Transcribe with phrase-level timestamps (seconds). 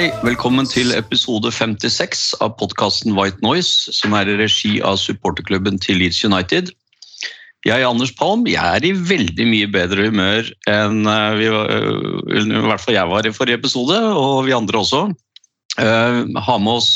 [0.00, 5.74] Hei, velkommen til episode 56 av podkasten White Noise, som er i regi av supporterklubben
[5.84, 6.70] til Leeds United.
[7.68, 8.46] Jeg er Anders Palm.
[8.48, 13.10] Jeg er i veldig mye bedre humør enn eh, vi eh, i hvert fall jeg
[13.10, 15.02] var i forrige episode, og vi andre også.
[15.84, 16.88] Eh, Har med oss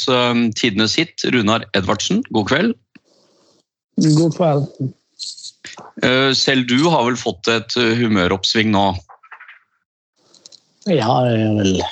[0.56, 2.22] tidenes hit, Runar Edvardsen.
[2.32, 2.72] God kveld.
[4.00, 4.94] God kveld.
[6.40, 8.86] Selv du har vel fått et humøroppsving nå?
[10.88, 11.28] Jeg har
[11.60, 11.84] vel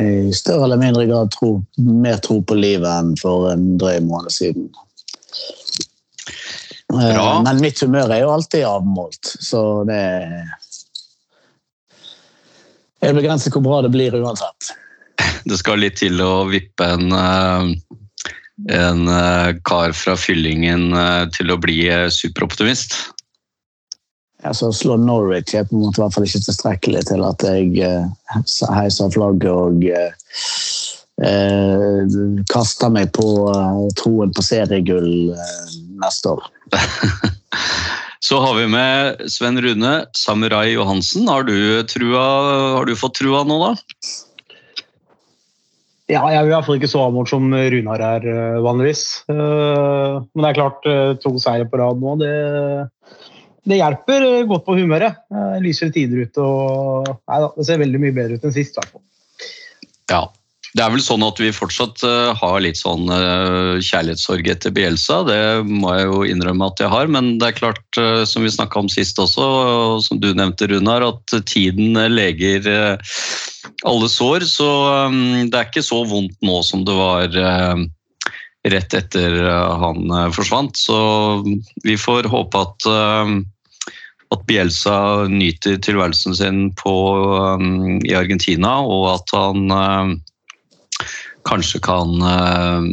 [0.00, 4.32] i større eller mindre grad tro, mer tro på livet enn for en drøy måned
[4.32, 4.70] siden.
[6.92, 7.42] Eh, Bra.
[7.44, 10.02] Men mitt humør er jo alltid avmålt, så det
[13.04, 14.72] Jeg begrenser hvor bra det blir uansett.
[15.46, 17.68] Det skal litt til å vippe en, eh,
[18.72, 20.88] en eh, kar fra fyllingen
[21.36, 22.96] til å bli superoptimist.
[24.50, 27.72] Altså, slå Norwich er på en måte i hvert fall ikke tilstrekkelig til at jeg
[27.82, 30.10] uh, heiser flagget og uh,
[31.24, 32.16] uh,
[32.52, 33.26] kaster meg på
[33.98, 35.10] troen på seriegull
[36.02, 36.46] neste år.
[38.26, 41.28] Så har vi med Sven Rune Samurai Johansen.
[41.30, 41.54] Har du,
[41.86, 42.22] trua,
[42.74, 43.74] har du fått trua nå, da?
[46.10, 48.26] Ja, jeg er i hvert fall ikke så avmålt som Runar er
[48.64, 49.04] vanligvis.
[49.30, 50.90] Eh, Men det er klart,
[51.22, 52.32] to seire på rad nå, det,
[53.66, 55.22] det hjelper eh, godt på humøret.
[55.62, 58.82] Lysere tider ute og Nei da, det ser veldig mye bedre ut enn sist, i
[58.82, 59.06] hvert fall.
[60.12, 60.26] Ja.
[60.76, 65.22] Det er vel sånn at vi fortsatt eh, har litt sånn eh, kjærlighetssorg etter Bielsa.
[65.24, 68.82] Det må jeg jo innrømme at jeg har, men det er klart, som vi snakka
[68.82, 72.68] om sist også, og som du nevnte, Runar, at tiden leger
[73.88, 74.44] alle sår.
[74.44, 74.68] Så
[75.48, 77.40] det er ikke så vondt nå som det var
[78.76, 79.40] rett etter
[79.80, 80.76] han forsvant.
[80.76, 81.00] Så
[81.88, 82.90] vi får håpe at
[84.34, 86.94] at Bielsa nyter tilværelsen sin på,
[87.58, 91.04] um, i Argentina, og at han uh,
[91.46, 92.88] kanskje kan uh,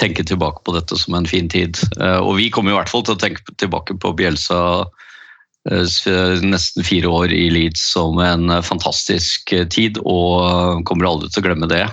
[0.00, 1.80] tenke tilbake på dette som en fin tid.
[1.96, 6.86] Uh, og vi kommer i hvert fall til å tenke tilbake på Bielsa uh, nesten
[6.86, 11.48] fire år i Leeds som en uh, fantastisk uh, tid, og kommer aldri til å
[11.48, 11.86] glemme det.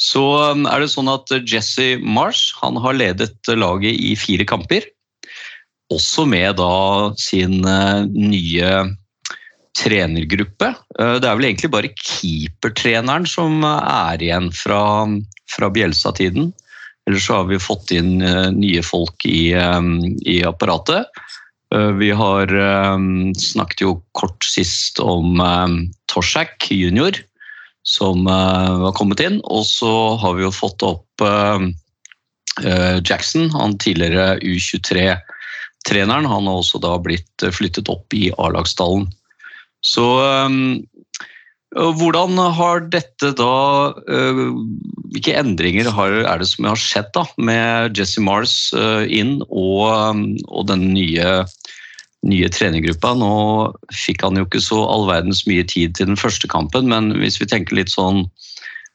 [0.00, 4.90] Så um, er det sånn at Jesse Marsh han har ledet laget i fire kamper
[5.92, 8.70] også med da sin eh, nye
[9.78, 10.72] trenergruppe.
[10.98, 14.82] Eh, det er vel egentlig bare keepertreneren som er igjen fra,
[15.50, 16.52] fra Bjelsa-tiden.
[17.04, 21.22] Ellers så har vi fått inn eh, nye folk i, i apparatet.
[21.74, 22.52] Vi har
[23.40, 25.40] snakket jo kort sist om
[26.12, 27.16] Torsak junior,
[27.82, 29.40] som var kommet inn.
[29.42, 29.90] Og så
[30.22, 31.24] har vi jo fått opp
[32.62, 34.36] Jackson, han tidligere
[35.84, 36.26] U23-treneren.
[36.26, 39.12] Han har også da blitt eh, flyttet opp i A-lagsstallen.
[39.84, 40.50] Så eh,
[41.74, 44.44] hvordan har dette da eh,
[45.14, 50.22] Hvilke endringer er det som har skjedd da med Jesse Mars eh, inn og, eh,
[50.48, 51.44] og den nye,
[52.26, 53.14] nye trenergruppa?
[53.14, 53.34] Nå
[53.92, 57.38] fikk han jo ikke så all verdens mye tid til den første kampen, men hvis
[57.40, 58.24] vi tenker litt sånn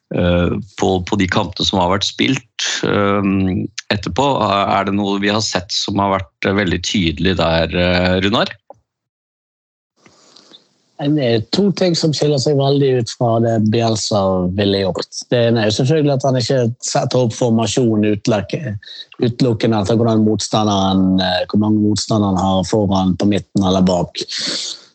[0.10, 3.28] på, på de kampene som har vært spilt eh,
[3.94, 8.18] etterpå, er det noe vi har sett som har vært eh, veldig tydelig der, eh,
[8.26, 8.52] Runar?
[11.00, 14.20] Det er to ting som skiller seg veldig ut fra det Bielsa
[14.58, 15.22] ville gjort.
[15.32, 21.06] Det ene er jo selvfølgelig at han ikke setter opp formasjon utelukkende etter hvordan motstanderen,
[21.24, 24.20] eh, hvor mange motstanderen har foran, på midten eller bak.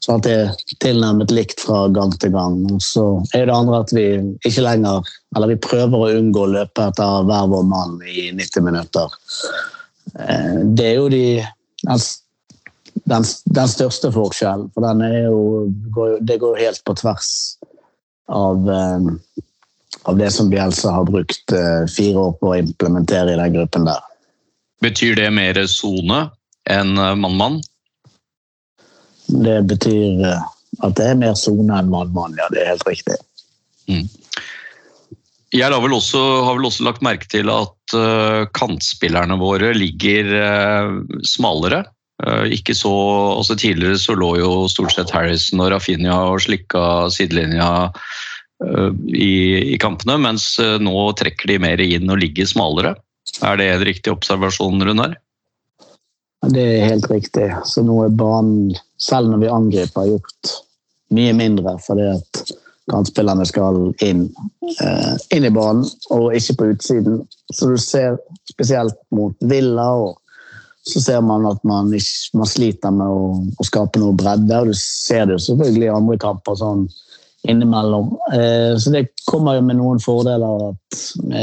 [0.05, 2.59] Så at det er tilnærmet likt fra gang til gang.
[2.75, 4.05] Og så er det andre at vi
[4.45, 8.67] ikke lenger Eller vi prøver å unngå å løpe etter hver vår mann i 90
[8.67, 9.17] minutter.
[10.21, 11.25] Eh, Det er jo de
[11.85, 12.05] den
[13.11, 13.25] den,
[13.57, 14.69] den største forskjellen.
[14.75, 15.67] For den er jo,
[16.23, 17.33] det går jo helt på tvers
[18.31, 19.09] av, eh,
[20.05, 23.89] av det som Bielsa har brukt eh, fire år på å implementere i den gruppen
[23.89, 24.01] der.
[24.85, 26.29] Betyr det mer sone
[26.71, 27.59] enn mann-mann?
[29.27, 30.45] Det betyr eh,
[30.85, 32.49] at det er mer sone enn mann-mann, ja.
[32.53, 33.17] Det er helt riktig.
[35.55, 40.31] Jeg har vel, også, har vel også lagt merke til at uh, kantspillerne våre ligger
[40.35, 41.85] uh, smalere.
[42.25, 42.91] Uh, Ikke så,
[43.39, 47.91] også Tidligere så lå jo stort sett Harrison og Rafinha og slikka sidelinja
[48.65, 52.95] i, i kampene, mens nå trekker de mer inn og ligger smalere.
[53.45, 55.19] Er det en riktig observasjon, Runar?
[56.53, 57.49] Det er helt riktig.
[57.65, 60.55] Så nå er banen, selv når vi angriper, gjort
[61.15, 62.43] mye mindre fordi at
[62.91, 64.27] kantspillerne skal inn,
[64.85, 67.23] eh, inn i banen og ikke på utsiden.
[67.53, 68.19] Så du ser
[68.51, 70.19] spesielt mot Villa, og
[70.85, 74.61] så ser man at man, ikke, man sliter med å, å skape noe bredde.
[74.61, 76.85] Og du ser det jo selvfølgelig i andre kamper sånn
[77.49, 78.13] innimellom.
[78.37, 81.01] Eh, så det kommer jo med noen fordeler at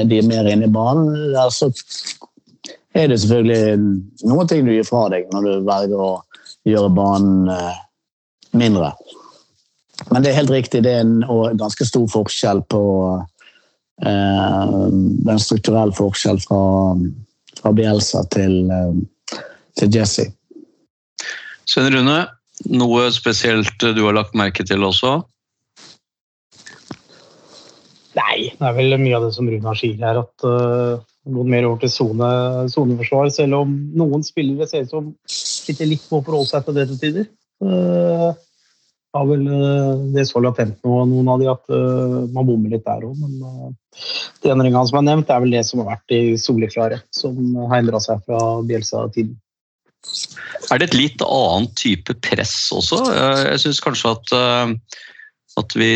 [0.10, 1.34] de er mer inne i banen.
[1.34, 1.72] Der så
[2.94, 6.12] er det selvfølgelig noen ting du gir fra deg når du velger å
[6.68, 7.80] gjøre banen eh,
[8.58, 8.92] mindre.
[10.10, 12.84] Men det er helt riktig, det er en og ganske stor forskjell på
[14.04, 14.68] eh,
[15.30, 16.62] Den strukturelle forskjell fra,
[17.62, 19.40] fra Bielsa til, eh,
[19.80, 20.28] til Jesse.
[21.70, 22.24] Svein Rune,
[22.74, 25.22] noe spesielt du har lagt merke til også?
[28.18, 31.00] Nei, det er vel mye av det som Runar sier her, at uh,
[31.30, 32.30] gått mer over til sone,
[32.74, 36.80] soneforsvar, selv om noen spillere ser ut som sitter litt på å forholde seg til
[36.80, 37.28] det til tider.
[37.62, 38.32] Uh,
[39.12, 42.86] har vel uh, det så latent nå, noen av de, at uh, man bommer litt
[42.88, 43.20] der òg.
[43.20, 43.70] Men uh,
[44.42, 47.38] de endringene som er nevnt, er vel det som har vært de soleklare, som
[47.68, 49.38] har endra seg fra Bjelsa-tiden.
[50.72, 53.04] Er det et litt annet type press også?
[53.14, 54.32] Jeg syns kanskje at,
[55.62, 55.92] at vi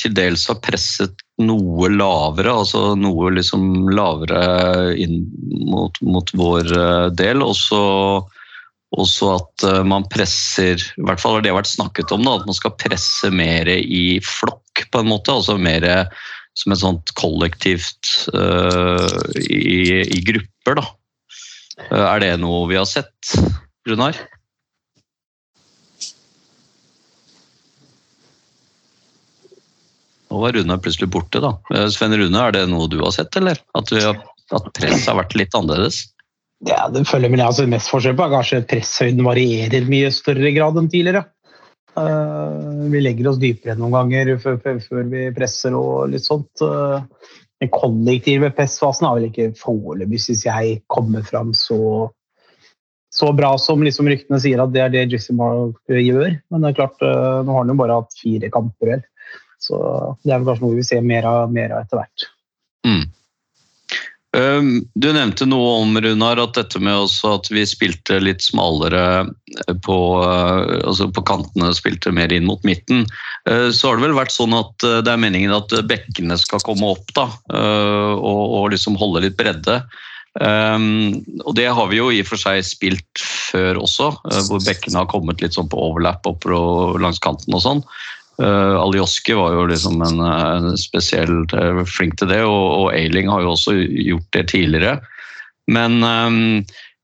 [0.00, 5.24] til dels har presset noe lavere, altså noe liksom lavere inn
[5.70, 7.44] mot, mot vår eh, del.
[7.44, 12.38] Og så at eh, man presser, i hvert fall har det vært snakket om, da,
[12.38, 15.34] at man skal presse mer i flokk, på en måte.
[15.34, 15.86] Altså mer
[16.58, 19.06] som et sånt kollektivt uh,
[19.38, 20.84] i, i grupper, da.
[21.94, 23.32] Er det noe vi har sett,
[23.88, 24.18] Runar?
[30.30, 31.56] Nå var Rune plutselig borte, da.
[31.74, 33.58] Eh, Sven Rune, er det noe du har sett, eller?
[33.74, 34.22] At, har,
[34.54, 36.04] at press har vært litt annerledes?
[36.68, 37.42] Ja, det følger med.
[37.42, 41.24] Altså, mest forskjell på er kanskje presshøyden varierer mye større grad enn tidligere.
[41.98, 46.62] Uh, vi legger oss dypere noen ganger før, før, vi presser og litt sånt.
[46.62, 47.30] Eh,
[47.60, 52.08] den kollektive pressfasen har vel ikke foreløpig, syns jeg, kommet fram så,
[53.12, 56.38] så bra som liksom ryktene sier at det er det Jesse Mark gjør.
[56.52, 59.06] Men det er klart, uh, nå har han jo bare hatt fire kamper, vel.
[59.70, 59.80] Så
[60.26, 62.28] det er vel kanskje noe vi vil se mer av, mer av etter hvert.
[62.90, 63.08] Mm.
[64.94, 66.94] Du nevnte noe om Runar, at dette med
[67.26, 69.26] at vi spilte litt smalere
[69.82, 73.02] på, uh, altså på kantene, spilte mer inn mot midten.
[73.48, 76.92] Uh, Så har det vel vært sånn at det er meningen at bekkene skal komme
[76.94, 79.80] opp da, og, og liksom holde litt bredde.
[80.38, 83.18] Og det har vi jo i og for seg spilt
[83.50, 84.12] før også,
[84.46, 86.46] hvor bekkene har kommet litt sånn på overlapp opp
[87.02, 87.82] langs kanten og sånn.
[88.40, 93.28] Uh, Alioski var jo liksom en, en spesielt uh, flink til det, og, og Eiling
[93.28, 94.94] har jo også gjort det tidligere.
[95.68, 96.38] Men um,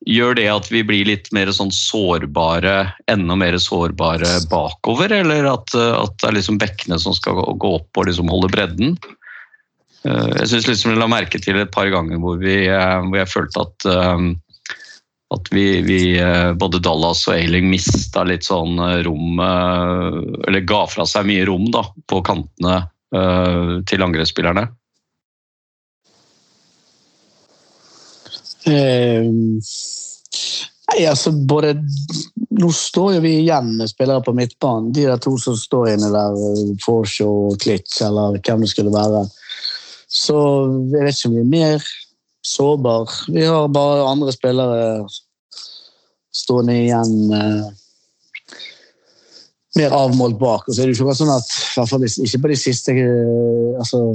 [0.09, 2.79] gjør det at vi blir litt mer sånn sårbare,
[3.13, 8.01] enda mer sårbare bakover, eller at, at det er liksom bekkene som skal gå- opp
[8.01, 8.97] og liksom holde bredden?
[10.07, 13.33] Uh, jeg synes liksom jeg la merke til et par ganger hvor, vi, hvor jeg
[13.35, 14.33] følte at um,
[15.35, 20.85] at vi, vi eh, både Dallas og Eiling mista litt sånn eh, rom Eller ga
[20.87, 22.77] fra seg mye rom da, på kantene
[23.11, 24.69] eh, til angrepsspillerne.
[28.67, 29.27] Eh,
[31.09, 31.75] altså både
[32.57, 34.93] Nå står jo vi igjen med spillere på midtbanen.
[34.95, 36.39] De der to som står inne der,
[36.81, 39.27] Forshaw og Klitsch, eller hvem det skulle være.
[40.09, 40.39] Så
[40.95, 41.91] jeg vet ikke om vi er mer
[42.47, 43.11] sårbar.
[43.33, 45.07] Vi har bare andre spillere
[46.37, 47.67] stående igjen eh,
[49.77, 50.69] mer avmålt bak.
[50.69, 51.51] Og så er det jo ikke sånn at,
[52.25, 54.09] ikke på de siste eh, altså,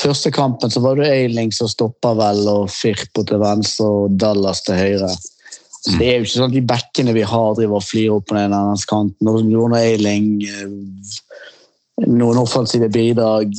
[0.00, 4.62] Første kampen så var det Eiling som stoppa vel, og Firpo til venstre og Dallas
[4.64, 5.10] til høyre.
[5.12, 8.30] Så det er jo ikke sånn at de bekkene vi har, driver og flyr opp
[8.30, 9.28] på den andre kanten.
[9.28, 13.52] Og som av Eiling eh, noen offensive bidrag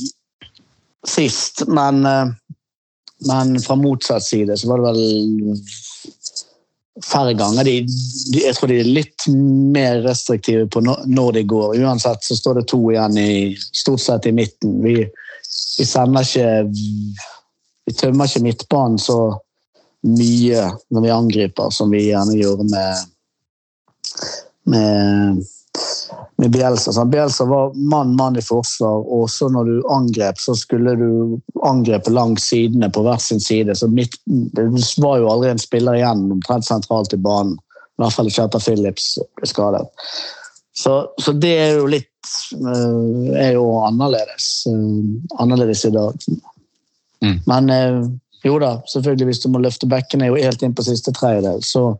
[1.06, 2.34] sist, men, eh,
[3.28, 5.60] men fra motsatt side så var det vel
[7.04, 7.66] færre ganger.
[7.66, 7.76] De,
[8.32, 11.78] de, jeg tror de er litt mer restriktive på når, når de går.
[11.82, 13.32] Uansett så står det to igjen i,
[13.74, 14.78] stort sett i midten.
[14.84, 15.00] Vi,
[15.78, 16.52] vi sender ikke
[17.84, 19.18] Vi tømmer ikke midtbanen så
[20.08, 23.10] mye når vi angriper, som vi gjerne gjør med
[24.64, 25.44] med,
[26.44, 26.92] med Bielsa.
[26.92, 31.10] Så Bielsa var mann-mann i forsvar, og så når du angrep, så skulle du
[31.64, 33.76] angrepe langs sidene på hver sin side.
[33.76, 34.68] Så midt, det
[35.02, 37.56] var jo aldri en spiller igjen omtrent sentralt i banen.
[37.94, 39.84] I hvert fall ikke etter Phillips ble skadet.
[40.74, 44.48] Så, så det er jo litt eh, er jo annerledes.
[44.70, 46.26] eh, annerledes i dag.
[47.22, 47.38] Mm.
[47.46, 48.00] Men eh,
[48.44, 51.94] jo da, selvfølgelig hvis du må løfte bekkene helt inn på siste tredjedel, så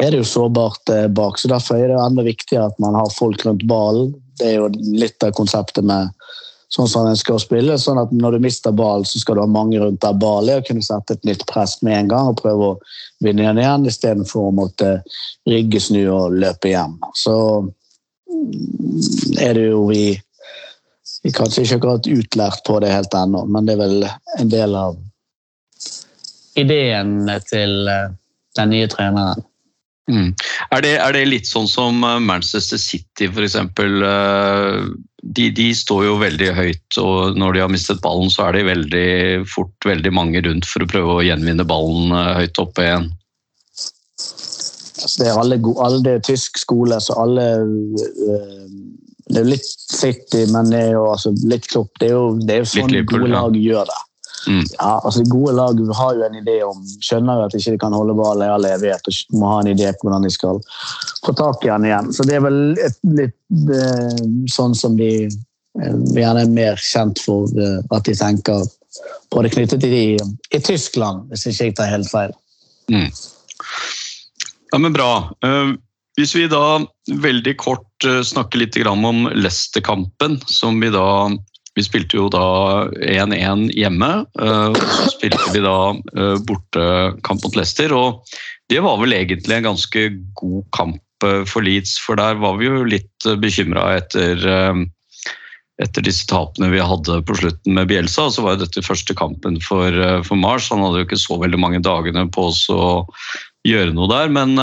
[0.00, 1.38] er det jo sårbart eh, bak.
[1.38, 4.14] Så Derfor er det enda viktigere at man har folk rundt ballen.
[4.38, 6.12] Det er jo litt av konseptet med
[6.70, 7.78] sånn som en skal spille.
[7.78, 10.62] sånn at Når du mister ballen, så skal du ha mange rundt der ballen er,
[10.62, 12.78] og kunne sette et nytt press med en gang og prøve å
[13.24, 14.94] vinne igjen igjen, istedenfor å måtte
[15.50, 16.96] rygge, snu og løpe hjem.
[17.18, 20.04] Så mm, er det jo vi
[21.20, 24.06] vi kanskje ikke akkurat utlært på det helt ennå, men det er vel
[24.40, 24.96] en del av
[26.56, 28.06] ideen til eh,
[28.56, 29.44] den nye treneren.
[30.10, 30.32] Mm.
[30.74, 33.56] Er, det, er det litt sånn som eh, Manchester City f.eks.?
[35.20, 38.66] De, de står jo veldig høyt, og når de har mistet ballen, så er de
[38.70, 39.10] veldig
[39.52, 43.10] fort veldig mange rundt for å prøve å gjenvinne ballen eh, høyt oppe igjen.
[45.00, 47.44] Altså, det er alle, alle det er tysk skole, så alle
[49.30, 51.92] Det er jo litt City, men det er jo altså, litt Klopp.
[52.00, 54.00] Det er jo, det er jo sånn gode lag gjør det.
[54.48, 54.64] Mm.
[54.78, 57.96] Ja, altså Gode lag har jo en idé om Skjønner jo at de ikke kan
[57.96, 60.60] holde ballen i all evighet og må ha en idé på hvordan de skal
[61.26, 62.10] få tak i den igjen.
[62.16, 67.20] Så det er vel et, litt eh, sånn som de eh, gjerne er mer kjent
[67.24, 68.64] for eh, at de tenker
[69.30, 70.04] på det knyttet til de
[70.56, 72.34] i Tyskland, hvis ikke jeg tar helt feil.
[72.90, 73.06] Mm.
[74.72, 75.12] Ja, men bra.
[75.44, 75.76] Eh,
[76.18, 76.82] Hvis vi da
[77.22, 81.30] veldig kort snakker litt om Leicester-kampen, som vi da
[81.80, 82.44] Vi spilte jo da
[83.00, 87.94] 1-1 hjemme, eh, og så spilte vi da eh, bortekamp mot Leicester.
[87.96, 88.34] Og
[88.68, 90.02] det var vel egentlig en ganske
[90.36, 94.44] god kamp eh, for Leeds, for der var vi jo litt bekymra etter
[95.80, 99.94] etter disse tapene vi hadde på slutten med Bielsa, så var dette første kampen for,
[100.28, 100.66] for Mars.
[100.68, 103.06] Han hadde jo ikke så veldig mange dagene på oss å
[103.64, 104.60] gjøre noe der, men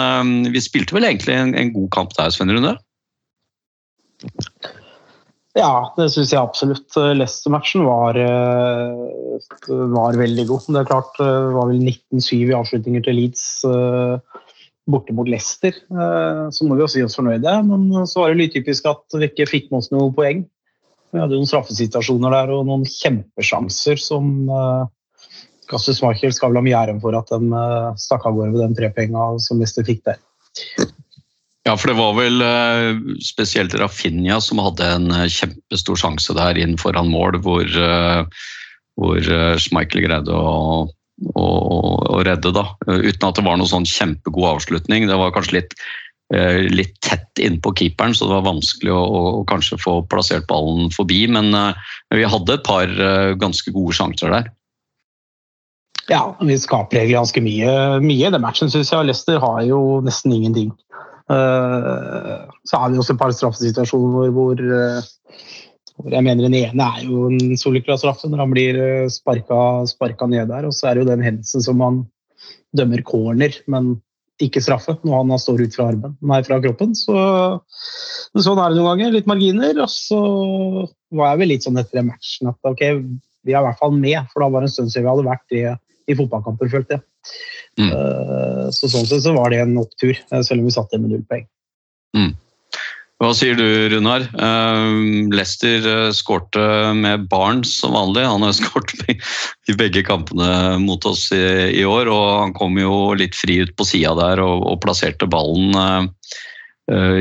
[0.53, 2.75] vi spilte vel egentlig en, en god kamp der, Sven Rune?
[5.57, 6.93] Ja, det syns jeg absolutt.
[7.17, 10.67] Leicester-matchen var, eh, var veldig god.
[10.67, 14.43] Det er klart, eh, det var vel 19-7 i avslutninger til Leeds eh,
[14.87, 15.73] borte mot Leicester.
[15.73, 19.17] Eh, Så må vi jo si oss fornøyde, men så var det litt typisk at
[19.17, 20.45] vi ikke fikk med oss noe poeng.
[21.11, 24.47] Vi hadde noen straffesituasjoner der og noen kjempesjanser som
[25.71, 27.63] Gassus Michael skal vel ha mye æren for at de
[27.97, 30.19] stakk av gårde ved den trepenga som Leicester fikk der.
[31.67, 36.59] Ja, for det var vel eh, spesielt Rafinha som hadde en eh, kjempestor sjanse der
[36.61, 38.45] inn foran mål, hvor, eh,
[38.95, 40.87] hvor Schmeichel greide å,
[41.35, 41.47] å,
[42.15, 42.69] å redde, da.
[42.87, 45.09] Uten at det var noen sånn kjempegod avslutning.
[45.09, 45.75] Det var kanskje litt,
[46.71, 51.25] litt tett innpå keeperen, så det var vanskelig å, å, kanskje få plassert ballen forbi.
[51.31, 51.51] Men
[52.15, 52.91] vi hadde et par
[53.39, 54.49] ganske gode sjanser der.
[56.07, 57.71] Ja, vi skaper egentlig ganske mye,
[58.03, 59.07] mye i den matchen, syns jeg.
[59.07, 60.71] Leicester har jo nesten ingenting.
[61.27, 65.09] Eh, så har vi også et par straffesituasjoner hvor, hvor, eh,
[66.13, 70.27] jeg mener den ene er jo en soleklar straffe når han blir eh, sparka, sparka
[70.29, 70.67] ned der.
[70.69, 72.03] Og så er det jo den hendelsen som han
[72.77, 73.97] dømmer corner, men
[74.43, 76.93] ikke straffe når han står ut fra armen, nei, fra kroppen.
[76.95, 77.15] Så,
[78.37, 79.15] sånn er det noen ganger.
[79.15, 79.81] Litt marginer.
[79.81, 80.19] Og så
[81.17, 82.83] var jeg vel litt sånn etter matchen at ok,
[83.47, 85.27] vi er i hvert fall med, for da var det en stund siden vi hadde
[85.27, 85.65] vært det
[86.07, 87.05] i fotballkamper, følte jeg.
[87.77, 87.91] Mm.
[87.93, 91.05] Eh, Så sånn sett så var det en opptur, eh, selv om vi satt igjen
[91.05, 91.47] med null poeng.
[93.17, 94.27] Hva sier du, Runar?
[95.33, 98.27] Lester Leicester uh, skårte med Barnes som vanlig.
[98.29, 103.33] Han har skåret i- begge kampene mot oss i, år, og han kom jo litt
[103.35, 105.73] fri ut på sida der og, og plasserte ballen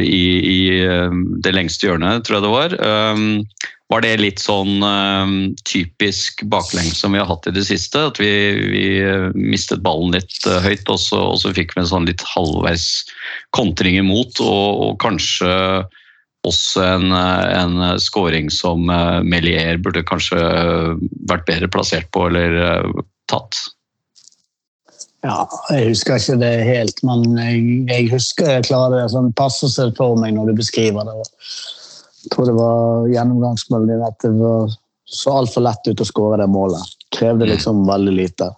[0.04, 0.60] i, i
[1.42, 2.76] det lengste hjørnet, tror jeg det var.
[3.92, 5.34] Var det litt sånn um,
[5.68, 8.08] typisk baklengs som vi har hatt i det siste?
[8.10, 8.30] At vi,
[8.72, 12.08] vi uh, mistet ballen litt uh, høyt, og så, og så fikk vi en sånn
[12.08, 12.88] litt halvveis
[13.54, 15.54] kontring imot, og, og kanskje
[16.46, 20.38] også en, en scoring som eh, Melier burde kanskje
[21.30, 23.00] vært bedre plassert på eller eh,
[23.30, 23.58] tatt.
[25.26, 25.42] Ja,
[25.74, 29.08] jeg husker ikke det helt, men jeg, jeg husker jeg klarer det.
[29.10, 31.16] Sånn, passer seg for meg når du beskriver det.
[32.26, 34.72] Jeg tror det var gjennomgangsmålet din at det var
[35.06, 36.96] så altfor lett ut å skåre det målet.
[37.14, 38.48] Krevde liksom veldig lite.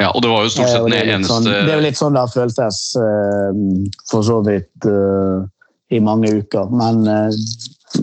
[0.00, 1.98] Ja, og det var jo stort sett den det, litt sånn, det er jo litt
[1.98, 3.62] sånn det har føltes eh,
[4.08, 5.48] for så vidt eh,
[5.96, 6.68] i mange uker.
[6.72, 7.40] Men eh,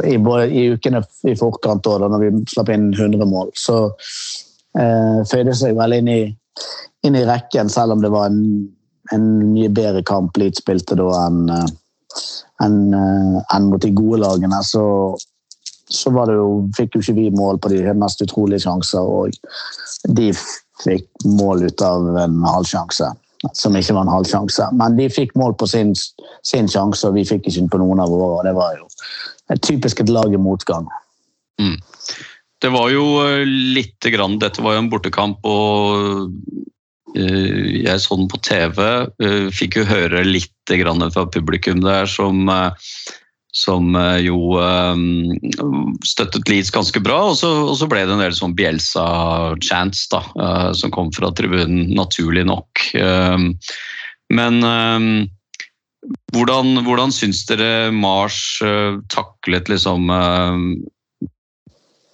[0.10, 3.84] i, både, i ukene i forkant da når vi slapp inn 100 mål, så
[4.78, 6.22] eh, føyde seg vel inn i,
[7.06, 8.42] inn i rekken, selv om det var en,
[9.14, 11.46] en mye bedre kamp Leeds spilte da enn
[12.64, 14.60] enn, en mot de gode lagene.
[14.66, 14.84] Så,
[15.90, 19.36] så jo, fikk jo ikke vi mål på de mest utrolige sjanser, og
[20.18, 20.32] de
[20.84, 23.14] fikk mål ut av en halvsjanse.
[23.54, 24.66] som ikke var en halvsjanse.
[24.74, 25.94] Men de fikk mål på sin,
[26.44, 28.40] sin sjanse, og vi fikk ikke på noen av våre.
[28.40, 28.88] og Det var jo
[29.54, 30.88] et typisk et lag i motgang.
[32.62, 36.66] Det var jo eh, lite grann Dette var jo en bortekamp, og eh,
[37.18, 38.82] jeg så den på TV.
[39.24, 42.72] eh, Fikk jo høre litt fra publikum der som eh,
[43.58, 45.00] som eh, jo eh,
[46.06, 50.22] støttet Leeds ganske bra, og så, og så ble det en del sånn Bielsa-chants da,
[50.38, 52.90] eh, som kom fra tribunen, naturlig nok.
[52.94, 53.38] Eh,
[54.28, 55.08] Men eh,
[56.36, 60.62] hvordan, hvordan syns dere Mars eh, taklet liksom eh,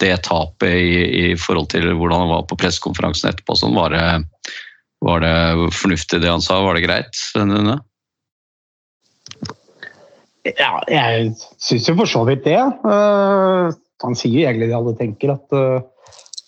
[0.04, 0.94] det tapet i,
[1.24, 3.58] i forhold til hvordan han var på pressekonferansen etterpå?
[3.58, 4.30] Sånn, var, det,
[5.04, 5.36] var det
[5.76, 6.62] fornuftig det han sa?
[6.64, 7.24] Var det greit?
[7.36, 7.80] Denne?
[10.44, 12.60] Ja, jeg syns jo for så vidt det.
[12.84, 13.72] Uh,
[14.04, 15.84] han sier jo egentlig det alle tenker, at uh,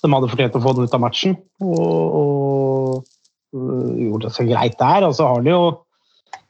[0.03, 1.35] de hadde fortjent å få det ut av matchen.
[1.63, 5.07] Og, og uh, gjorde det så greit der.
[5.07, 5.61] Og så har de jo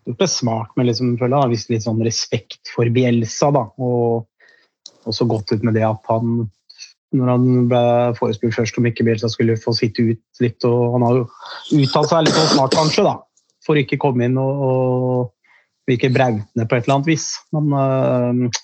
[0.05, 3.49] gjort det smart med liksom, føler jeg, litt sånn respekt for Bielsa.
[3.53, 6.47] Da, og også gått ut med det at han
[7.15, 7.83] når han ble
[8.19, 11.25] forespurt først om ikke Bielsa skulle få sitte ut litt, og han har jo
[11.79, 13.15] uttalt seg litt snart kanskje, da,
[13.65, 17.27] for ikke komme inn og, og virke brautende på et eller annet vis.
[17.55, 18.63] Men, øh,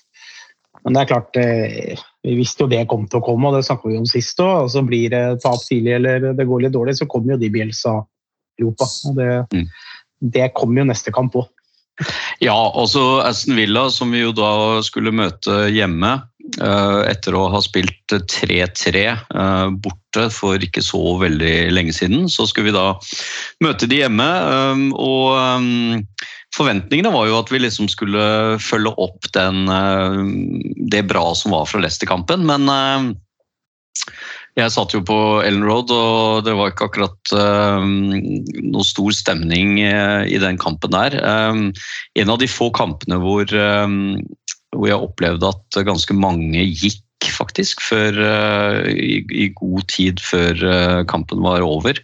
[0.82, 3.64] men det er klart, øh, vi visste jo det kom til å komme, og det
[3.66, 4.66] snakka vi om sist òg.
[4.66, 7.50] Og så blir det tap tidlig eller det går litt dårlig, så kommer jo de
[7.54, 8.88] Bielsa-ropa.
[9.10, 9.66] Og det, Mm.
[10.34, 11.50] det kommer jo neste kamp òg.
[12.42, 16.22] Ja, altså Aston Villa, som vi jo da skulle møte hjemme.
[16.60, 22.46] Eh, Etter å ha spilt 3-3 eh, borte for ikke så veldig lenge siden, så
[22.48, 22.86] skulle vi da
[23.64, 24.28] møte de hjemme.
[24.28, 26.04] eh, Og
[26.52, 29.64] forventningene var jo at vi liksom skulle følge opp den,
[30.92, 32.68] det bra som var fra Leicester-kampen, men
[34.52, 37.86] jeg satt jo på Ellen Road, og det var ikke akkurat eh,
[38.68, 41.16] noe stor stemning eh, i den kampen der.
[41.24, 41.70] Um,
[42.20, 43.94] en av de få kampene hvor, eh,
[44.72, 50.64] hvor jeg opplevde at ganske mange gikk faktisk før, eh, i, i god tid før
[50.68, 52.00] eh, kampen var over.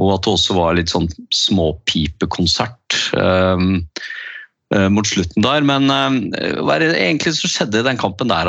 [0.00, 3.82] Og at det også var litt sånn småpipekonsert um,
[4.94, 5.66] mot slutten der.
[5.66, 8.48] Men hva er det egentlig som skjedde i den kampen der,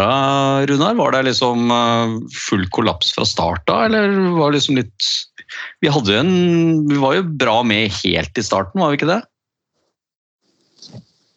[0.69, 0.95] Runar?
[0.95, 1.73] Var det liksom
[2.45, 5.09] full kollaps fra start da, eller var det liksom litt
[5.83, 6.31] Vi en
[6.87, 9.19] Vi var jo bra med helt i starten, var vi ikke det?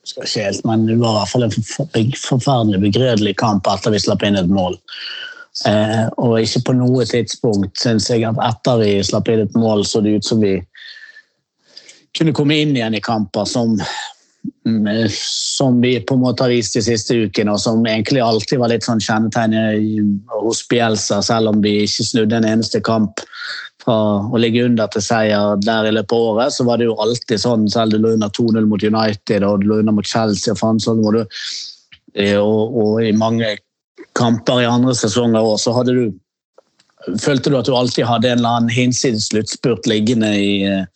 [0.04, 4.02] Skal ikke helt, men det var i hvert fall en forferdelig begredelig kamp etter vi
[4.04, 4.76] slapp inn et mål.
[5.68, 9.86] Eh, og ikke på noe tidspunkt syns jeg at etter vi slapp inn et mål,
[9.86, 10.58] så det ut som vi
[12.18, 13.78] kunne komme inn igjen i kamper som,
[14.66, 18.60] mm, som vi på en måte har vist de siste ukene, og som egentlig alltid
[18.60, 23.24] var litt sånn kjennetegnet hos Bielsa, selv om vi ikke snudde en eneste kamp
[23.84, 26.96] fra å ligge under til seier der i løpet av året, så var det jo
[27.04, 30.56] alltid sånn, selv du lå under 2-0 mot United og du lå under mot Chelsea
[30.56, 31.22] og du,
[32.16, 33.56] eh, og, og i mange
[34.16, 36.04] kamper i andre sesonger òg, så hadde du
[37.20, 40.86] følte du at du alltid hadde en eller annen hinsides sluttspurt liggende i, eh,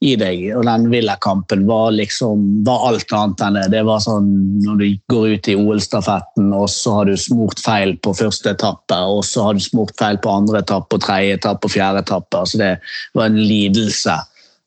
[0.00, 0.42] i deg.
[0.56, 3.64] Og den Villa-kampen var liksom var alt annet enn det.
[3.76, 4.28] Det var sånn
[4.64, 8.98] når du går ut i OL-stafetten, og så har du smurt feil på første etappe,
[8.98, 12.44] og så har du smurt feil på andre etappe, og tredje etappe og fjerde etappe.
[12.44, 12.72] Altså det
[13.14, 14.18] var en lidelse.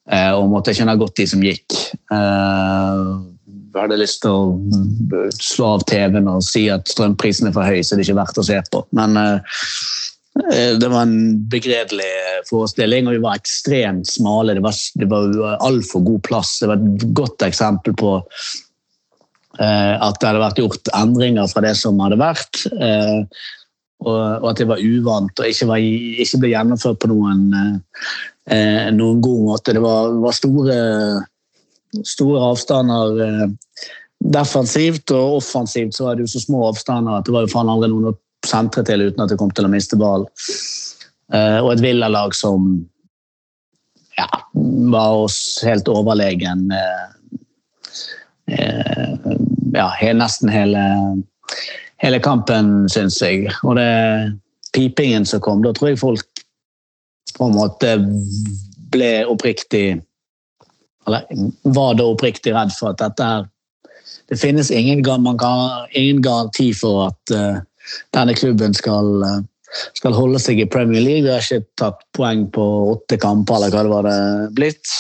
[0.10, 1.74] eh, Og måtte ikke ha gått de som gikk.
[2.12, 3.18] Eh,
[3.78, 7.84] Jeg hadde lyst til å slå av TV-en og si at strømprisen er for høy,
[7.84, 8.88] så det er ikke verdt å se på.
[8.92, 12.10] Men eh, Eh, Det var en begredelig
[12.50, 14.54] forestilling, og vi var ekstremt smale.
[14.58, 16.58] Det var, det var altfor god plass.
[16.62, 18.12] Det var et godt eksempel på
[19.60, 22.66] eh, at det hadde vært gjort endringer fra det som hadde vært.
[22.78, 23.24] eh,
[24.06, 25.82] og, og at det var uvant og ikke, var,
[26.22, 27.48] ikke ble gjennomført på noen,
[28.46, 29.74] eh, noen god måte.
[29.74, 30.78] Det var, var store,
[32.06, 33.48] store avstander eh,
[34.38, 37.74] defensivt, og offensivt så var det jo så små avstander at det var jo faen
[37.74, 38.18] aldri noen å
[38.48, 40.28] sentre til uten at de kom til å miste ball.
[41.34, 42.70] Eh, og et Villa-lag som
[44.18, 44.28] ja,
[44.92, 47.06] var oss helt overlegen eh,
[48.58, 49.32] eh,
[49.76, 50.84] ja, nesten hele,
[52.02, 53.52] hele kampen, syns jeg.
[53.64, 53.92] Og det
[54.74, 56.44] pipingen som kom, da tror jeg folk
[57.38, 57.98] på en måte
[58.94, 60.00] ble oppriktig
[61.08, 61.28] Eller
[61.64, 63.48] var da oppriktig redd for at dette her
[64.32, 67.60] Det finnes ingen, man kan, ingen garanti for at eh,
[68.16, 71.26] denne klubben skal, eh, skal holde seg i Premier League.
[71.26, 74.96] Vi har ikke tatt poeng på åtte kamper, eller hva det var det blitt.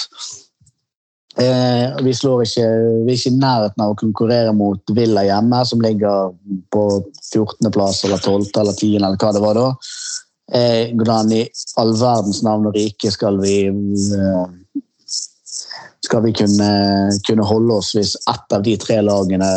[1.37, 2.67] Eh, vi, ikke,
[3.05, 6.31] vi er ikke i nærheten av å konkurrere mot Villa hjemme, som ligger
[6.73, 6.85] på
[7.29, 8.47] 14.-plass eller 12.
[8.57, 9.67] eller 10., eller hva det var da.
[10.57, 11.41] Eh, i
[11.77, 14.45] all verdens navn og rike skal vi eh,
[16.05, 16.69] skal vi kunne,
[17.27, 19.49] kunne holde oss hvis ett av de tre lagene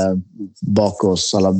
[0.60, 1.56] bak oss, eller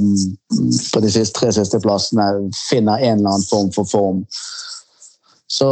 [0.95, 2.27] på de siste, tre siste plassene,
[2.71, 4.25] finner en eller annen form for form.
[5.51, 5.69] Så,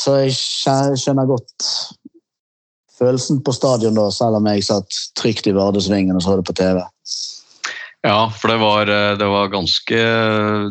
[0.00, 0.34] så jeg
[0.98, 1.66] skjønner godt
[2.98, 6.56] følelsen på stadion da, selv om jeg satt trygt i Vardøsvingen og så det på
[6.58, 6.82] TV.
[8.06, 10.02] Ja, for det var, det var ganske,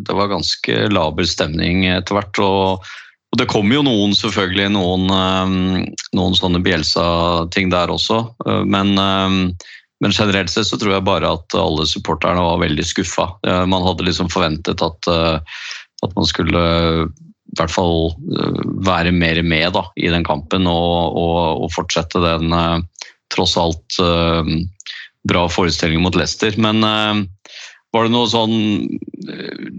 [0.07, 2.39] det var ganske laber stemning etter hvert.
[2.43, 2.87] og
[3.31, 5.09] og Det kom jo noen selvfølgelig, noen,
[6.15, 8.21] noen sånne Bielsa-ting der også.
[8.65, 13.27] Men, men, generelt sett så tror jeg bare at alle supporterne var veldig skuffa.
[13.67, 16.63] Man hadde liksom forventet at, at man skulle
[17.07, 18.15] i hvert fall
[18.87, 22.55] være mer med da, i den kampen og, og, og fortsette den
[23.33, 23.99] tross alt
[25.27, 26.55] bra forestillingen mot Leicester.
[26.63, 26.79] Men
[27.95, 28.57] var det noe sånn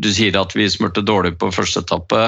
[0.01, 2.23] Du sier at vi smurte dårlig på første etappe.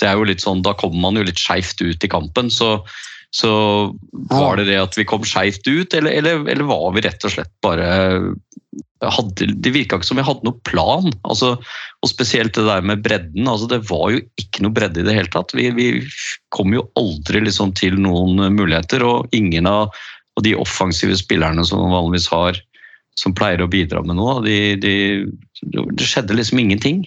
[0.00, 2.50] Det er jo litt sånn, Da kommer man jo litt skeivt ut i kampen.
[2.52, 2.78] Så,
[3.34, 3.52] så
[4.32, 7.36] var det det at vi kom skeivt ut, eller, eller, eller, var vi rett og
[7.36, 7.88] slett bare
[9.04, 11.12] hadde, Det virka ikke som vi hadde noen plan.
[11.28, 11.54] Altså,
[12.02, 13.48] og Spesielt det der med bredden.
[13.48, 15.54] altså Det var jo ikke noe bredde i det hele tatt.
[15.56, 15.90] Vi, vi
[16.54, 19.92] kom jo aldri liksom til noen muligheter, og ingen av,
[20.38, 22.58] av de offensive spillerne som vanligvis har
[23.18, 24.38] som pleier å bidra med noe.
[24.44, 24.92] De, de,
[25.64, 27.02] det skjedde liksom ingenting.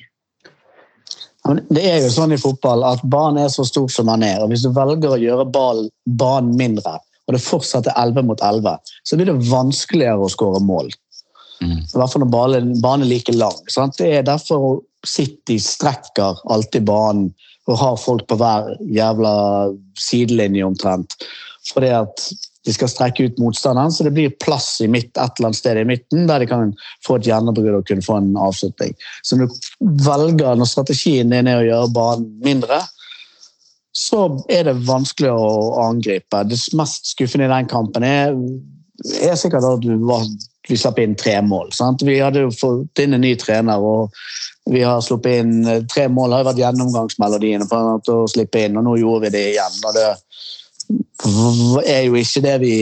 [1.73, 4.43] Det er jo sånn i fotball at banen er så stor som den er.
[4.43, 8.93] og Hvis du velger å gjøre banen mindre, og det fortsatt er 11 mot 11,
[9.07, 10.91] så blir det vanskeligere å skåre mål.
[11.61, 11.79] Mm.
[11.79, 12.31] I hvert fall når
[12.81, 13.57] banen er like lang.
[13.71, 13.97] Sant?
[14.01, 17.31] Det er derfor City strekker alltid banen
[17.69, 19.33] og har folk på hver jævla
[19.99, 21.15] sidelinje omtrent.
[21.71, 22.25] Fordi at
[22.65, 25.79] de skal strekke ut motstanderen, så det blir plass i midt, et eller annet sted
[25.81, 26.73] i midten der de kan
[27.05, 28.93] få et gjennombrudd og kunne få en avslutning.
[29.25, 32.83] Så når du velger, når strategien din er å gjøre banen mindre,
[33.97, 36.45] så er det vanskelig å angripe.
[36.47, 38.37] Det mest skuffende i den kampen er,
[39.19, 39.89] er sikkert at
[40.69, 41.73] vi slapp inn tre mål.
[41.75, 42.05] Sant?
[42.05, 44.13] Vi hadde jo fått inn en ny trener, og
[44.71, 46.29] vi har sluppet inn tre mål.
[46.29, 49.79] Det har vært gjennomgangsmelodiene for å slippe inn, og nå gjorde vi det igjen.
[49.81, 50.09] og det
[51.85, 52.75] er jo ikke det vi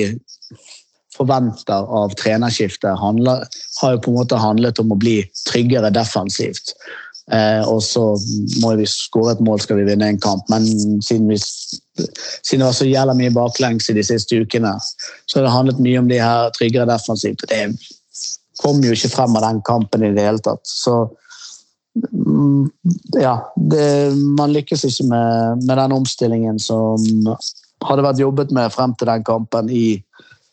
[1.20, 2.96] forventer av trenerskiftet.
[3.00, 3.46] Handler,
[3.82, 5.20] har jo på en måte handlet om å bli
[5.50, 6.74] tryggere defensivt.
[7.32, 8.04] Eh, og så
[8.64, 10.66] må vi skåre et mål skal vi vinne en kamp, men
[11.06, 14.72] siden, vi, siden det var så jævla mye baklengs i de siste ukene,
[15.30, 17.46] så har det handlet mye om de her tryggere defensivt.
[17.52, 17.68] Det
[18.64, 20.66] kom jo ikke frem av den kampen i det hele tatt.
[20.66, 20.96] Så
[22.02, 22.66] mm,
[23.20, 23.38] ja,
[23.76, 23.86] det,
[24.40, 27.06] man lykkes ikke med, med den omstillingen som
[27.86, 29.88] hadde vært jobbet med frem til den kampen i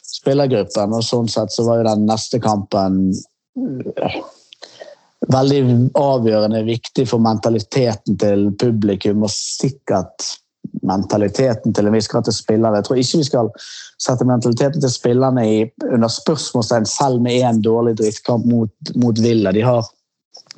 [0.06, 0.94] spillergruppen.
[0.94, 3.10] og Sånn sett så var jo den neste kampen
[3.58, 4.18] øh,
[5.32, 5.60] veldig
[5.98, 10.36] avgjørende viktig for mentaliteten til publikum, og sikkert
[10.86, 12.78] mentaliteten til en viss grad til spillerne.
[12.80, 13.50] Jeg tror ikke vi skal
[14.02, 15.58] sette mentaliteten til spillerne i,
[15.88, 19.54] under spørsmålstegn selv med én dårlig drittkamp mot, mot Villa.
[19.56, 19.86] De har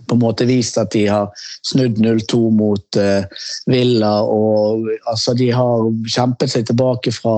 [0.06, 1.28] på en måte vist at de har
[1.66, 4.14] snudd 0-2 mot uh, Villa.
[4.22, 7.37] og altså, De har kjempet seg tilbake fra,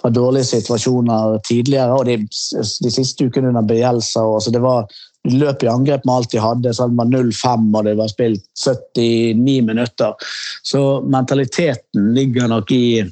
[0.00, 1.96] fra dårlige situasjoner tidligere.
[1.96, 4.86] og De, de siste ukene under Bielsa altså, det var
[5.26, 6.74] de løp i angrep med alt de hadde.
[6.74, 10.30] så det var 0-5 og det var spilt 79 minutter.
[10.62, 13.02] Så mentaliteten ligger nok i,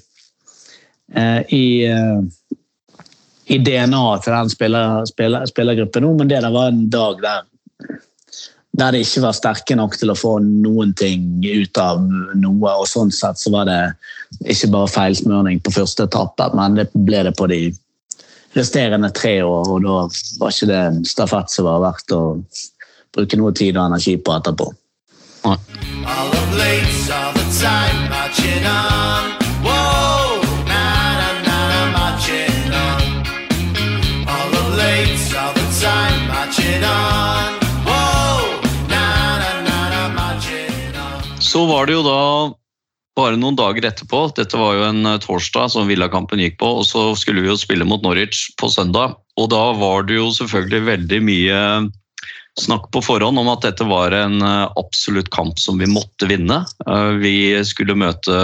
[1.17, 2.23] uh, i uh,
[3.45, 7.43] i DNA-et til den spiller, spiller, spillergruppen nå, men det der var en dag der
[8.75, 12.03] der de ikke var sterke nok til å få noen ting ut av
[12.35, 12.73] noe.
[12.73, 13.81] og Sånn sett så var det
[14.51, 17.61] ikke bare feilsmøring på første etappe, men det ble det på de
[18.59, 19.71] resterende tre år.
[19.77, 20.01] Og da
[20.41, 22.23] var ikke det en stafett som var verdt å
[23.15, 24.73] bruke noe tid og energi på etterpå.
[25.45, 25.65] All
[41.85, 42.21] var det jo da
[43.15, 46.87] bare noen dager etterpå, dette var jo en eh, torsdag som Villakampen gikk på, og
[46.89, 49.19] så skulle vi jo spille mot Norwich på søndag.
[49.37, 51.61] Og da var det jo selvfølgelig veldig mye
[52.59, 56.63] snakk på forhånd om at dette var en eh, absolutt kamp som vi måtte vinne.
[56.89, 57.37] Eh, vi
[57.69, 58.41] skulle møte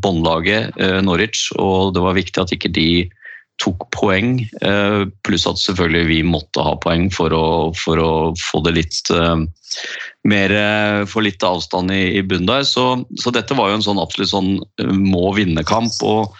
[0.00, 2.88] båndlaget Norwich, og det var viktig at ikke de
[3.58, 4.36] tok poeng.
[5.26, 9.10] Pluss at selvfølgelig vi måtte ha poeng for å, for å få det litt
[10.28, 12.66] mer eh, få litt avstand i, i bunnen der.
[12.66, 16.00] Så, så, dette var jo en sånn absolutt sånn eh, må vinne-kamp.
[16.06, 16.34] Og,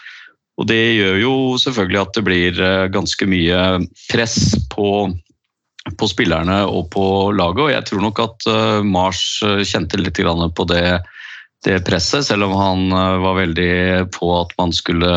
[0.58, 3.62] og, det gjør jo selvfølgelig at det blir eh, ganske mye
[4.10, 4.38] press
[4.74, 4.88] på,
[5.98, 7.64] på spillerne og på laget.
[7.66, 8.50] Og jeg tror nok at
[8.86, 10.98] Mars kjente litt på det,
[11.66, 12.88] det presset, selv om han
[13.24, 15.12] var veldig på at man skulle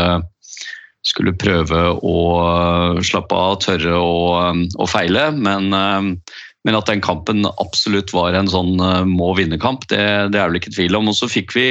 [1.07, 4.15] skulle prøve å eh, slappe av, tørre å,
[4.51, 5.29] eh, feile.
[5.33, 8.75] Men, eh, men, at den kampen absolutt var en sånn
[9.09, 11.09] må vinne-kamp, det, det, er vel ikke tvil om.
[11.09, 11.67] Og så fikk vi,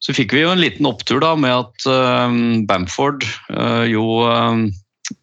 [0.00, 3.26] så fikk vi jo en liten opptur da med at Bamford
[3.90, 4.06] jo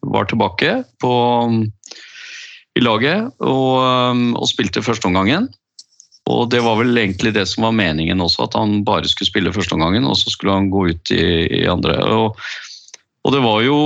[0.06, 1.12] var tilbake på,
[2.78, 3.82] i laget og,
[4.38, 5.48] og spilte førsteomgangen.
[6.30, 9.52] Og det var vel egentlig det som var meningen også, at han bare skulle spille
[9.58, 11.24] førsteomgangen, og så skulle han gå ut i,
[11.62, 11.98] i andre.
[12.14, 12.38] Og,
[13.26, 13.76] og, det var jo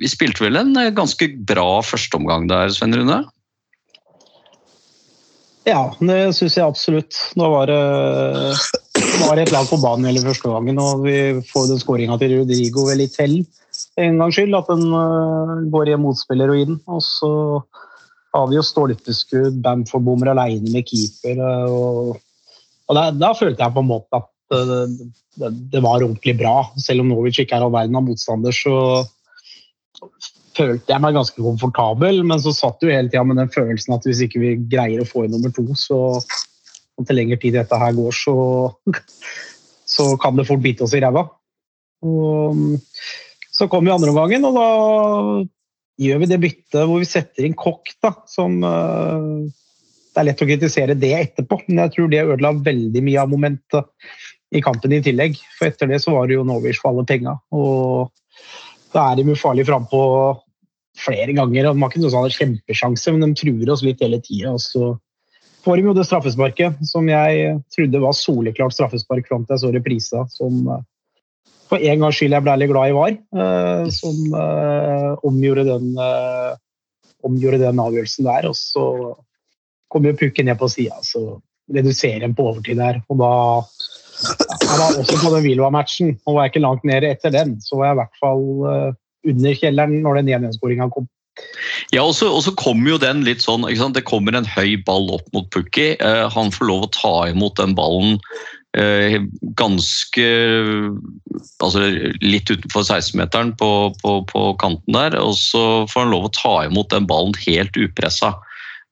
[0.00, 3.22] Vi spilte vel en ganske bra førsteomgang der, Sven Rune?
[5.68, 7.18] Ja, det syns jeg absolutt.
[7.38, 7.82] Nå var det,
[9.22, 11.18] var et lag på banen hele første gangen, og vi
[11.52, 13.42] får den skåringa til Rodrigo vel litt til
[14.00, 14.56] en gangs skyld.
[14.58, 16.80] At den uh, går i en motspiller og inn.
[16.90, 17.32] Og så
[18.34, 21.44] har vi jo stolpeskudd, Bamford bommer alene med keeper.
[21.70, 22.18] Og,
[22.88, 24.86] og da, da, følte jeg på en måte at uh,
[25.40, 26.56] det, det, var ordentlig bra.
[26.80, 29.04] Selv om Norwich ikke er all verden av motstander, så
[30.56, 34.04] følte jeg meg ganske komfortabel, men så satt du hele tida med den følelsen at
[34.08, 36.20] hvis ikke vi greier å få inn nummer to, så
[36.98, 38.36] om til lengre tid dette her går, så,
[39.96, 41.24] så kan det fort bite oss i ræva.
[43.52, 44.68] Så kom vi andre omgangen, og da
[46.02, 49.44] gjør vi det byttet hvor vi setter inn Kokk, da, som uh,
[50.12, 53.30] Det er lett å kritisere det etterpå, men jeg tror det ødela veldig mye av
[53.32, 54.10] momentet
[54.52, 55.38] i kampen i tillegg.
[55.58, 57.36] For etter det så var det jo Norwich for alle penga.
[57.54, 58.12] Og
[58.92, 60.02] da er de ufarlige frampå
[60.98, 61.68] flere ganger.
[61.68, 64.54] og De kunne noen sånn kjempesjanse, men de truer oss litt hele tida.
[64.60, 64.94] Så
[65.64, 69.72] får de jo det straffesparket som jeg trodde var soleklart straffespark fram til jeg så
[69.76, 70.24] reprisa.
[70.34, 70.82] Som eh,
[71.70, 73.14] for en gangs skyld jeg ble litt glad i var.
[73.16, 75.94] Eh, som eh, omgjorde den,
[77.22, 78.50] omgjorde den avgjørelsen der.
[78.50, 78.86] Og så
[79.92, 81.40] kom jo pukken ned på sida, så
[81.72, 83.00] reduserer en på overtid der.
[83.12, 83.32] Og da
[84.72, 87.56] jeg var også på den Vilva-matchen, og var ikke langt nede etter den.
[87.64, 88.94] Så var jeg i hvert fall uh,
[89.28, 91.08] under kjelleren når den 1-1-skåringa kom.
[91.94, 95.48] Ja, og så kommer jo den litt sånn Det kommer en høy ball opp mot
[95.52, 95.94] Pukki.
[96.00, 98.18] Uh, han får lov å ta imot den ballen
[98.76, 99.16] uh,
[99.60, 100.26] ganske
[101.64, 101.84] Altså
[102.20, 105.16] litt utenfor 16-meteren på, på, på, kanten der.
[105.20, 108.34] Og så får han lov å ta imot den ballen helt upressa.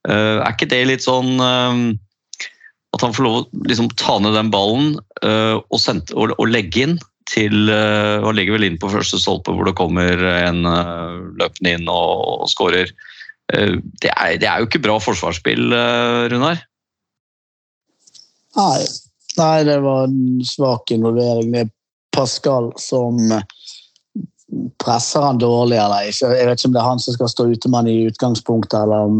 [0.09, 1.37] er ikke det litt sånn
[2.97, 6.49] at han får lov å liksom, ta ned den ballen uh, og, sende, og, og,
[6.51, 6.97] legge inn
[7.31, 11.77] til uh, Han legger vel inn på første stolpe hvor det kommer en uh, løpende
[11.77, 12.91] inn og, og skårer.
[13.51, 15.73] Det er, det, er, jo ikke bra forsvarsspill,
[16.31, 16.61] Runar?
[18.55, 18.85] Nei.
[19.41, 21.57] Nei, det var en svak involvering.
[21.59, 21.73] Er
[22.15, 23.19] Pascal som
[24.83, 26.31] presser han dårlig eller ikke.
[26.39, 28.79] Jeg vet ikke om det er han som skal stå ute med han i utgangspunktet,
[28.85, 29.19] eller om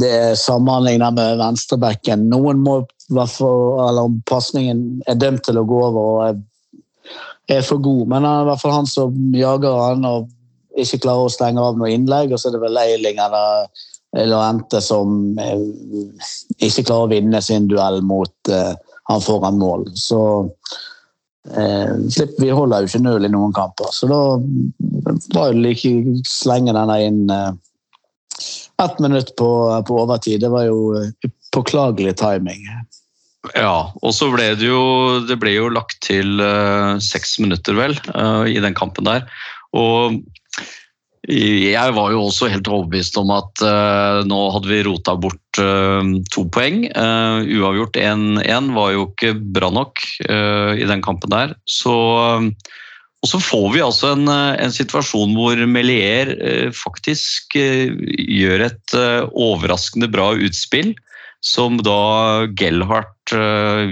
[0.00, 2.28] det er sammenlignet med venstrebekken.
[2.30, 6.20] Noen må eller om pasningen er dømt til å gå over og
[7.50, 8.04] er, for god.
[8.12, 10.28] Men i hvert fall han som jager han og
[10.78, 12.30] ikke klarer å stenge av noe innlegg.
[12.30, 13.66] Og så er det vel Eiling eller,
[14.14, 15.64] eller Ente som eh,
[16.62, 18.76] ikke klarer å vinne sin duell mot uh,
[19.10, 19.88] han foran mål.
[19.98, 20.20] Så
[21.50, 21.90] eh,
[22.38, 23.90] vi holder jo ikke null i noen kamper.
[23.90, 24.20] Så da
[25.34, 27.50] var det like slenge denne inn eh,
[28.84, 29.50] ett minutt på,
[29.88, 30.40] på, overtid.
[30.40, 32.66] Det var jo eh, påklagelig timing.
[33.56, 37.96] Ja, og så ble det jo Det ble jo lagt til uh, seks minutter, vel,
[38.12, 39.24] uh, i den kampen der.
[39.76, 40.20] Og
[41.30, 45.38] jeg var jo også helt overbevist om at uh, nå hadde vi rota bort
[46.32, 46.86] to poeng.
[46.88, 51.52] uavgjort 1-1 var jo ikke bra nok i den kampen der.
[51.68, 51.92] Så
[53.20, 58.64] og så får vi altså en, eh, en situasjon hvor Melier eh, faktisk eh, gjør
[58.70, 58.96] et
[59.36, 60.94] overraskende bra utspill,
[61.44, 63.32] som da Gellhardt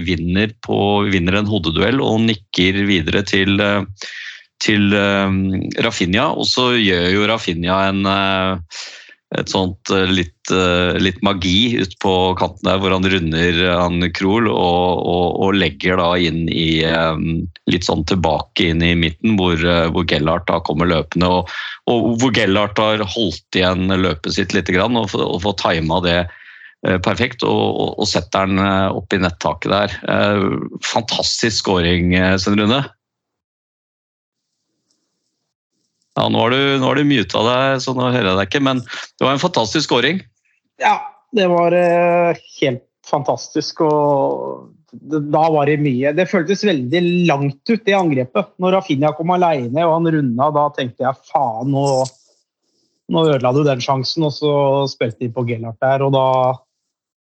[0.05, 3.57] vinner, på, vinner en hodeduell og nikker videre til,
[4.61, 4.93] til
[5.81, 6.27] Rafinha.
[6.37, 8.05] Og så gjør jo Rafinha en
[9.37, 13.75] et sånt eh, litt, eh, litt magi ut på kanten der, hvor han runder eh,
[13.77, 16.81] han Krohl og, og, og, legger da inn i
[17.69, 19.61] litt sånn tilbake inn i midten, hvor,
[19.93, 21.29] hvor Gellart da kommer løpende.
[21.29, 21.53] Og,
[21.91, 26.19] og hvor Gellart har holdt igjen løpet sitt litt og, og fått tima det
[27.03, 29.97] perfekt og, og, setter den opp i nettaket der.
[30.87, 32.85] Fantastisk skåring, Svein Rune.
[36.17, 38.81] Ja, nå har du, nå du muta deg, så nå hører jeg deg ikke, men
[38.81, 40.21] det var en fantastisk scoring.
[40.81, 40.97] Ja,
[41.35, 43.81] det var uh, helt fantastisk.
[43.85, 46.13] og Da var det mye.
[46.17, 48.53] Det føltes veldig langt ut, det angrepet.
[48.61, 51.85] Når Rafinha kom alene og han runda, da tenkte jeg faen, nå,
[53.13, 54.27] nå ødela du den sjansen.
[54.27, 54.53] Og så
[54.91, 56.29] spilte de på Gellert der, og da,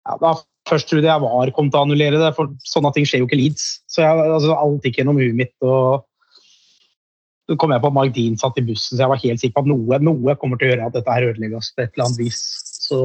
[0.09, 3.23] ja, da Først trodde jeg VAR kom til å annullere det, for sånne ting skjer
[3.23, 3.63] jo ikke Leeds.
[3.89, 5.55] Så jeg, altså, alt gikk gjennom huet mitt.
[5.65, 6.05] og
[7.49, 9.57] så kom jeg på at Mark Dean satt i bussen, så jeg var helt sikker
[9.57, 12.05] på at noe, noe kommer til å gjøre at dette her ødelegges på et eller
[12.05, 12.43] annet vis.
[12.85, 12.99] Så,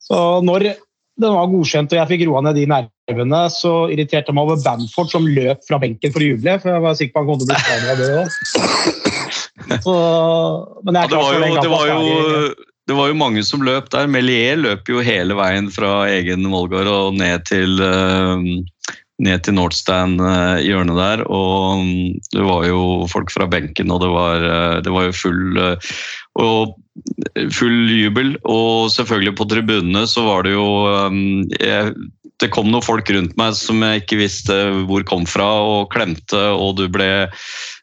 [0.00, 0.72] så når
[1.20, 4.64] den var godkjent og jeg fikk roa ned de nervene, så irriterte jeg meg over
[4.64, 7.30] Bamford som løp fra benken for å juble, for jeg var sikker på at han
[7.30, 8.28] kom til å bli skadet av det òg.
[10.88, 12.00] Men Ja, det, var jo, det, var jo,
[12.88, 14.08] det var jo mange som løp der.
[14.10, 18.48] Melier løp jo hele veien fra egen målgård og ned til, eh,
[19.22, 20.62] ned til Nordstand eh,
[20.98, 21.24] der.
[21.28, 25.12] Og mm, det var jo folk fra benken, og det var, eh, det var jo
[25.16, 25.92] full, eh,
[27.52, 28.34] full jubel.
[28.44, 30.66] Og selvfølgelig på tribunene så var det jo
[31.60, 31.94] jeg,
[32.42, 34.54] Det kom noen folk rundt meg som jeg ikke visste
[34.88, 37.30] hvor kom fra, og klemte, og du ble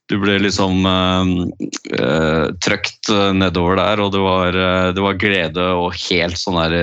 [0.09, 4.57] du ble liksom uh, trøkt eh, nedover der, og det var,
[4.95, 6.75] det var glede og helt sånn der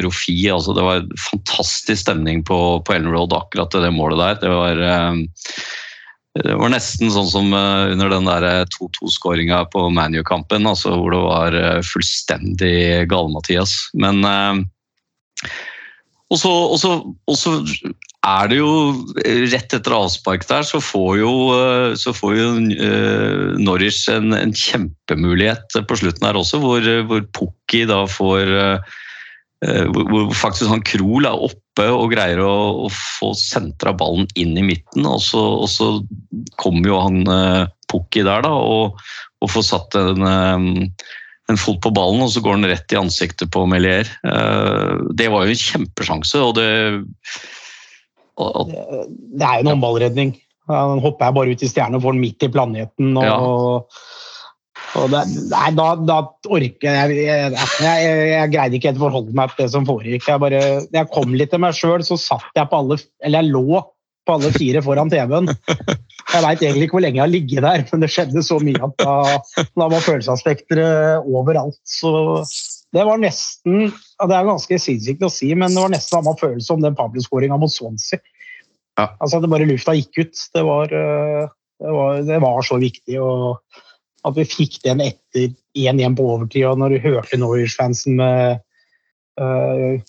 [0.00, 0.36] erofi.
[0.52, 4.40] Altså, det var fantastisk stemning på, på Ellen Road akkurat til det målet der.
[4.42, 4.82] Det var,
[6.44, 11.58] det var nesten sånn som under den der 2-2-skåringa på ManU-kampen, altså, hvor det var
[11.88, 13.78] fullstendig gale-Mathias.
[13.96, 14.20] Men
[16.28, 17.52] og og så
[18.28, 18.70] er det jo
[19.24, 24.32] eh, rett etter avspark der, så får jo, eh, så får jo eh, Norwich en,
[24.36, 28.56] en kjempemulighet på slutten her også, hvor, hvor Pukki da får
[29.58, 34.62] hvor, faktisk han Krohl er oppe og greier å, å få sentra ballen inn i
[34.62, 35.02] midten.
[35.02, 35.88] Og så, og så
[36.62, 39.00] kommer jo han eh, Pukki der da, og,
[39.42, 43.50] og får satt en, en fot på ballen, og så går den rett i ansiktet
[43.54, 44.06] på Melier.
[45.18, 46.68] Det var jo en kjempesjanse, og det
[48.38, 50.32] og, og, Det er jo en håndballredning.
[50.68, 53.12] Han hopper jeg bare ut i stjernen og får den midt i planeten.
[53.16, 53.36] Og, Ja.
[55.00, 57.52] og det, nei, da, da orker jeg jeg,
[57.84, 60.28] jeg, jeg greide ikke helt å forholde meg til det som foregikk.
[60.28, 63.56] Jeg bare, jeg kom litt til meg sjøl, så satt jeg på alle Eller jeg
[63.56, 63.82] lå
[64.28, 65.48] på alle fire foran TV-en.
[65.48, 68.82] Jeg veit egentlig ikke hvor lenge jeg har ligget der, men det skjedde så mye
[68.84, 69.14] at da,
[69.80, 71.78] da var følelsesspekteret overalt.
[71.88, 72.12] Så
[72.96, 76.74] det var nesten Det er ganske sinnssykt å si, men det var nesten samme følelse
[76.74, 78.20] om den Pablo-skåringa mot Swansea.
[78.98, 79.10] Ja.
[79.22, 80.44] Altså det bare lufta gikk ut.
[80.54, 83.20] Det var, eh, det var, det var så viktig.
[84.26, 88.64] At vi fikk den etter 1-1 på overtid, og når du hørte Norwich-fansen med
[89.38, 90.00] uh,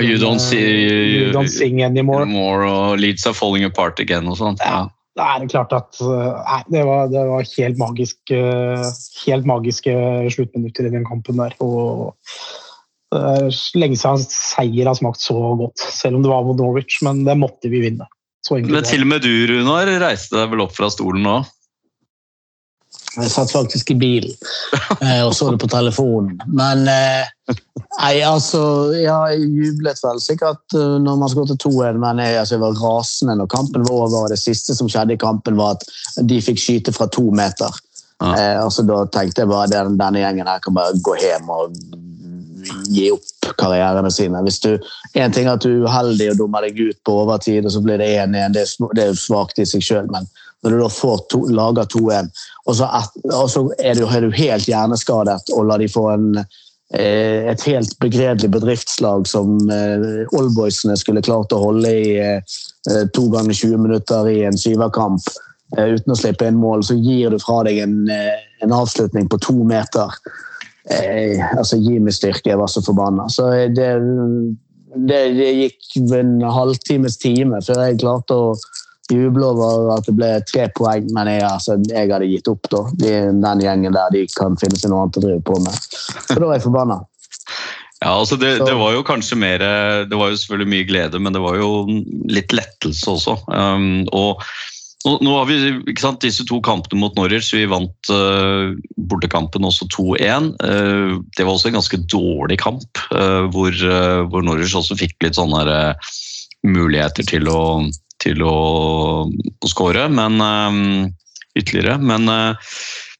[0.00, 2.22] you don't see You don't sing anymore.
[2.22, 4.60] anymore og Leeds are falling apart again og sånt.
[4.64, 4.88] Ja.
[5.18, 8.86] Da er det klart at eh, nei, det, var, det var helt magisk eh,
[9.24, 9.94] helt magiske
[10.34, 11.56] sluttminutter i den kampen der.
[11.64, 12.14] Og
[13.14, 17.00] det er lenge siden seier har smakt så godt, selv om det var mot Norwich,
[17.06, 18.06] men det måtte vi vinne.
[18.46, 21.38] Så Men til og med du, Runar, reiste deg vel opp fra stolen nå?
[23.16, 24.34] Jeg satt faktisk i bilen
[25.00, 26.36] eh, og så det på telefonen.
[26.46, 27.54] Men eh,
[27.96, 28.60] nei, altså
[28.94, 32.82] Ja, jeg jublet vel sikkert eh, når man skåret 2-1, men jeg, altså, jeg var
[32.82, 34.28] rasende når kampen var over.
[34.32, 35.86] Det siste som skjedde i kampen, var at
[36.28, 37.80] de fikk skyte fra to meter.
[38.20, 38.34] Ja.
[38.34, 41.80] Eh, altså, da tenkte jeg bare at denne gjengen her kan bare gå hjem og
[42.92, 44.42] gi opp karrierene sine.
[44.44, 44.74] Hvis du,
[45.14, 47.80] En ting er at du er uheldig og dummer deg ut på overtid, og så
[47.82, 48.52] blir det 1-1.
[48.54, 48.66] Det,
[48.98, 50.28] det er svakt i seg sjøl, men
[50.62, 52.30] når du da får to, lager 2-1,
[52.66, 52.80] og
[53.34, 56.40] og så er, du, er du helt hjerneskadet og lar de få en,
[56.94, 62.58] eh, et helt begredelig bedriftslag som eh, Oldboysene skulle klart å holde i eh,
[63.14, 65.30] to ganger 20 minutter i en syverkamp
[65.76, 69.30] eh, uten å slippe inn mål, så gir du fra deg en, eh, en avslutning
[69.30, 70.18] på to meter.
[70.90, 73.28] Eh, altså, gi meg styrke, jeg var så forbanna.
[73.30, 73.92] Så det,
[74.96, 78.52] det, det gikk en halvtimes time før jeg klarte å
[79.14, 82.70] juble over at det ble tre poeng, men jeg, altså, jeg hadde gitt opp.
[82.72, 82.84] da.
[83.00, 83.12] De,
[83.44, 85.90] den gjengen der de kan finne seg noe annet å drive på med.
[85.90, 87.02] Så da var jeg forbanna.
[87.98, 89.58] Ja, altså det, det var jo kanskje mer
[90.06, 91.70] Det var jo selvfølgelig mye glede, men det var jo
[92.30, 93.34] litt lettelse også.
[93.50, 94.44] Um, og
[95.06, 95.56] nå, nå har vi
[95.92, 97.50] ikke sant, disse to kampene mot Norwich.
[97.54, 98.74] Vi vant uh,
[99.10, 100.50] bortekampen også 2-1.
[100.62, 103.74] Uh, det var også en ganske dårlig kamp, uh, hvor,
[104.30, 105.94] hvor Norwich også fikk litt sånne
[106.66, 107.60] muligheter til å,
[108.22, 108.56] til å,
[109.28, 110.80] å skåre, men um,
[111.58, 111.98] ytterligere.
[112.02, 112.72] Men uh,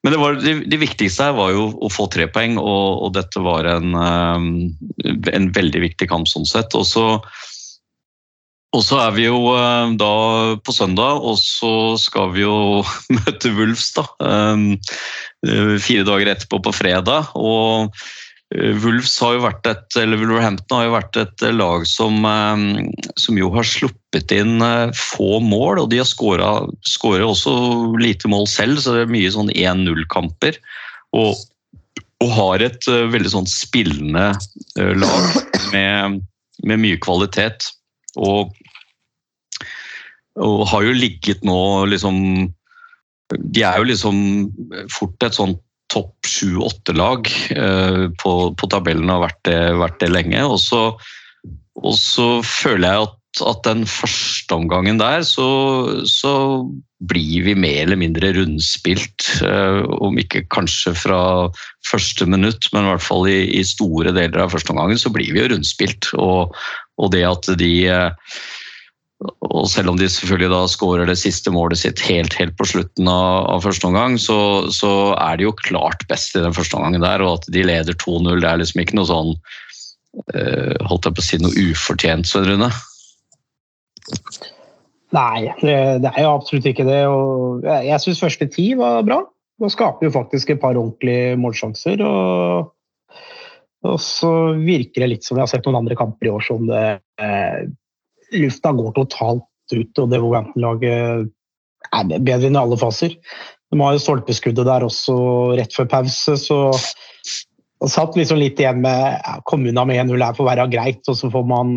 [0.03, 3.15] men det, var, det, det viktigste her var jo å få tre poeng, og, og
[3.17, 6.77] dette var en, eh, en veldig viktig kamp sånn sett.
[6.79, 7.07] Og så,
[8.77, 10.13] og så er vi jo eh, da
[10.63, 12.85] på søndag, og så skal vi jo
[13.19, 14.07] møte Wulfs da.
[14.23, 17.35] Eh, Fire dager etterpå på fredag.
[17.35, 18.17] og eh,
[18.57, 22.63] Wolves har jo vært et, eller Wolverhampton har jo vært et lag som, eh,
[23.21, 27.53] som jo har sluppet inn eh, få mål, og de har skåret også
[28.01, 30.57] lite mål selv, så det er mye sånn 1-0-kamper.
[31.19, 31.37] Og,
[32.25, 34.31] og har et eh, veldig sånn spillende
[34.81, 35.29] eh, lag
[35.75, 36.23] med,
[36.65, 37.69] med mye kvalitet.
[38.17, 38.57] Og,
[40.41, 41.61] og har jo ligget nå
[41.93, 42.17] liksom
[43.29, 44.17] De er jo liksom
[44.89, 45.53] fort et sånn
[45.93, 50.43] topp sju-åtte-lag eh, på, på tabellen og har vært det, vært det lenge.
[50.45, 50.83] Og så,
[51.81, 55.49] og så føler jeg at, at den første omgangen der, så,
[56.09, 56.35] så
[57.09, 59.29] blir vi mer eller mindre rundspilt.
[59.47, 61.23] eh, Om ikke kanskje fra
[61.89, 65.33] første minutt, men i hvert fall i, i store deler av første omgangen så blir
[65.33, 66.13] vi jo rundspilt.
[66.19, 66.57] Og,
[66.99, 68.39] og det at de eh,
[69.19, 73.09] og selv om de selvfølgelig da skårer det siste målet sitt helt, helt på slutten
[73.11, 77.03] av, av første omgang, så, så, er de jo klart best i den første omgangen
[77.03, 77.25] der.
[77.27, 79.33] Og at de leder 2-0, det er liksom ikke noe sånn
[80.35, 82.71] eh, Holdt jeg på å si noe ufortjent, Svein Rune?
[85.17, 85.75] Nei, det,
[86.13, 87.03] er jo absolutt ikke det.
[87.11, 89.25] Og jeg jeg syns første ti var bra.
[89.59, 92.07] Da skaper jo faktisk et par ordentlige målsjanser.
[92.07, 92.71] Og,
[93.89, 96.71] og så virker det litt som jeg har sett noen andre kamper i år som
[96.71, 96.87] det
[97.19, 97.67] eh,
[98.37, 101.29] Lufta går totalt ut, og det Wolverhampton-laget
[101.89, 103.15] er bedre enn i alle faser.
[103.69, 105.17] De har jo stolpeskuddet der også
[105.59, 106.59] rett før pause, så
[107.79, 111.03] og satt liksom litt igjen med ja, Komme unna med 1-0 her får være greit,
[111.07, 111.77] og så får man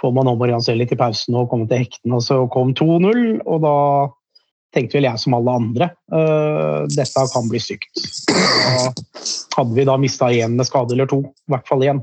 [0.00, 2.16] får man omorganisere litt i pausen og komme til hektene.
[2.16, 3.74] Og så kom 2-0, og da
[4.72, 8.04] tenkte vel jeg som alle andre uh, dette kan bli stygt.
[9.56, 12.00] Hadde vi da mista én med skade eller to, i hvert fall én.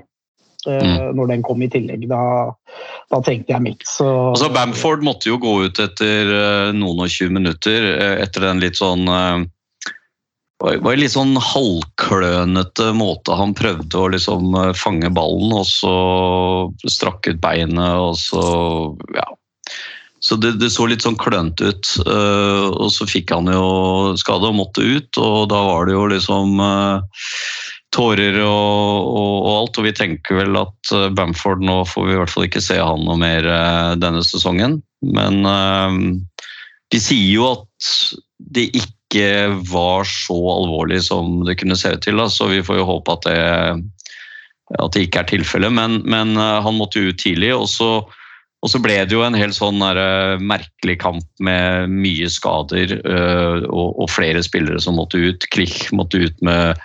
[0.68, 1.18] Mm.
[1.18, 2.08] Når den kom i tillegg.
[2.12, 2.22] Da,
[3.14, 3.86] da tenkte jeg mitt.
[3.88, 8.50] Så, Altså, Bamford måtte jo gå ut etter eh, noen og 20 minutter, eh, etter
[8.50, 9.08] den litt sånn
[10.58, 15.68] det var en litt sånn halvklønete måte han prøvde å liksom eh, fange ballen, og
[15.70, 15.98] så
[16.90, 18.46] strakk ut beinet, og så
[19.14, 19.28] ja.
[20.20, 21.92] Så det, det så litt sånn klønete ut.
[22.02, 26.08] eh, og så fikk han jo skade og måtte ut, og da var det jo
[26.10, 27.22] liksom eh,
[27.98, 29.80] tårer og, og, og alt.
[29.80, 32.78] Og vi tenker vel at eh, Bamford nå får vi i hvert fall ikke se
[32.80, 34.80] han noe mer eh, denne sesongen.
[35.06, 35.98] Men eh,
[36.94, 37.92] de sier jo at
[38.54, 42.82] det ikke var så alvorlig som det kunne se ut til, da, så vi får
[42.82, 43.42] jo håpe at det,
[44.78, 45.74] at det ikke er tilfellet.
[45.74, 49.38] Men, men han måtte jo ut tidlig, og så, og så ble det jo en
[49.38, 55.24] helt sånn der, merkelig kamp med mye skader øh, og, og flere spillere som måtte
[55.24, 55.48] ut.
[55.56, 56.76] Klich måtte ut med,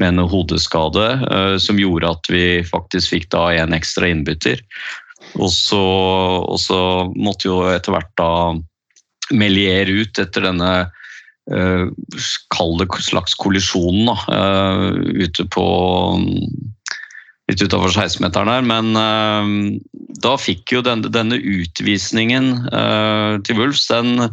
[0.00, 4.60] med en hodeskade eh, som gjorde at vi faktisk fikk da en ekstra innbytter.
[5.40, 5.82] Og så,
[6.46, 6.78] og så
[7.16, 8.30] måtte jo etter hvert da
[9.34, 10.70] Melier ut etter denne
[11.50, 11.86] uh,
[12.54, 14.94] Kall slags kollisjonen da, Uh,
[15.26, 15.66] ute på
[17.46, 19.50] Litt utafor 16-meteren her, men uh,
[20.22, 22.68] da fikk jo denne, denne utvisningen
[23.46, 24.30] til Wulfs den,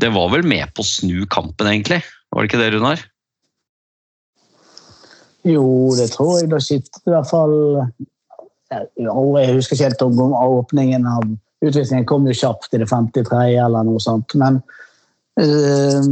[0.00, 2.02] Det var vel med på å snu kampen, egentlig?
[2.32, 3.04] Var det ikke det, Runar?
[5.46, 6.50] Jo, det tror jeg.
[6.50, 7.56] Da sitter i hvert fall
[8.72, 11.26] Jeg husker ikke helt om åpningen av
[11.64, 13.54] utvisningen kom jo kjapt i det 53.
[13.64, 14.34] eller noe sånt.
[14.38, 14.60] Men
[15.40, 16.02] øh,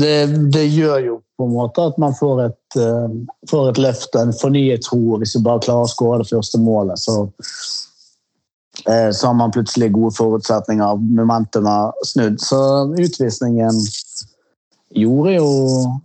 [0.00, 0.16] det,
[0.54, 3.18] det, gjør jo på en måte at man får et, øh,
[3.50, 5.00] får et løft og en fornyet tro.
[5.14, 7.26] og Hvis du bare klarer å skåre det første målet, så,
[8.88, 11.02] øh, så har man plutselig gode forutsetninger.
[11.20, 12.40] Momentum er snudd.
[12.40, 12.60] Så
[12.94, 13.82] utvisningen
[14.94, 15.48] gjorde jo,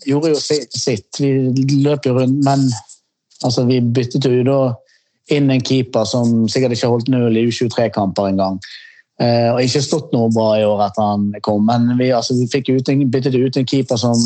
[0.07, 1.19] gjorde jo sitt.
[1.19, 2.67] Vi løp jo rundt, men
[3.43, 4.59] altså, vi byttet jo da
[5.33, 8.57] inn en keeper som sikkert ikke holdt null i U23-kamper engang.
[9.21, 12.47] Eh, og ikke stått noe bra i år etter han kom, men vi, altså, vi
[12.49, 14.17] fikk ut en, byttet ut en keeper som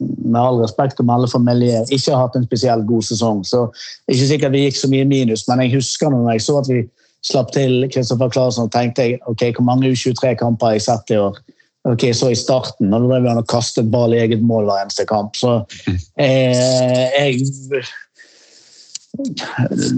[0.00, 3.42] med all respekt å melde for Melier ikke har hatt en spesielt god sesong.
[3.48, 3.64] Så
[4.12, 6.82] ikke sikkert vi gikk så mye minus, men jeg husker når jeg så at vi
[7.26, 11.38] slapp til Kristoffer Claesson, tenkte jeg ok, hvor mange U23-kamper har jeg sett i år?
[11.86, 14.82] Ok, Så i starten, og da drev han og kastet ball i eget mål hver
[14.82, 15.36] eneste kamp.
[15.38, 15.60] Så
[16.24, 17.84] eh, jeg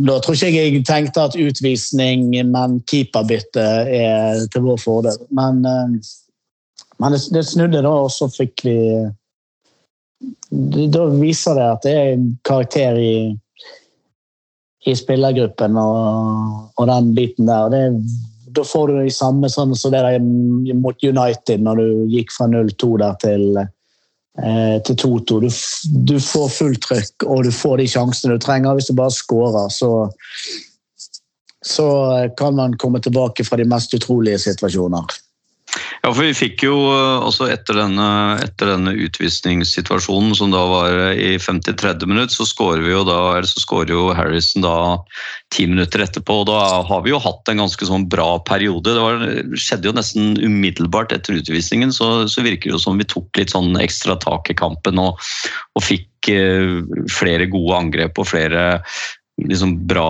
[0.05, 3.65] Da tror ikke jeg jeg tenkte at utvisning, men keeperbytte
[3.99, 5.17] er til vår fordel.
[5.35, 5.97] Men, eh,
[7.01, 8.77] men det, det, snudde da, og så fikk vi
[10.93, 13.33] Da viser det at det er en karakter i,
[14.87, 17.73] i spillergruppen og, og den biten der.
[17.73, 17.85] Det,
[18.55, 20.23] da får du de samme sånn som det der
[20.77, 23.65] mot United, når du gikk fra 0-2 der til
[24.87, 25.37] til 2-2.
[25.43, 25.49] Du,
[26.07, 28.77] du, får fullt trykk, og du får de sjansene du trenger.
[28.79, 29.89] Hvis du bare skårer, så,
[31.67, 31.87] så
[32.39, 35.19] kan man komme tilbake fra de mest utrolige situasjoner.
[36.03, 36.77] Ja, for vi fikk jo
[37.27, 38.09] også etter denne,
[38.45, 42.07] etter denne utvisningssituasjonen, som da var i 53.
[42.07, 44.77] minutt, så skårer vi jo da, eller så skårer jo Harrison da
[45.55, 46.41] ti minutter etterpå.
[46.43, 48.95] og Da har vi jo hatt en ganske sånn bra periode.
[48.95, 49.27] Det var,
[49.59, 53.55] skjedde jo nesten umiddelbart etter utvisningen, så, så virker det jo som vi tok litt
[53.55, 55.19] sånn ekstra tak i kampen og,
[55.75, 56.79] og fikk eh,
[57.11, 58.69] flere gode angrep og flere
[59.47, 60.09] liksom bra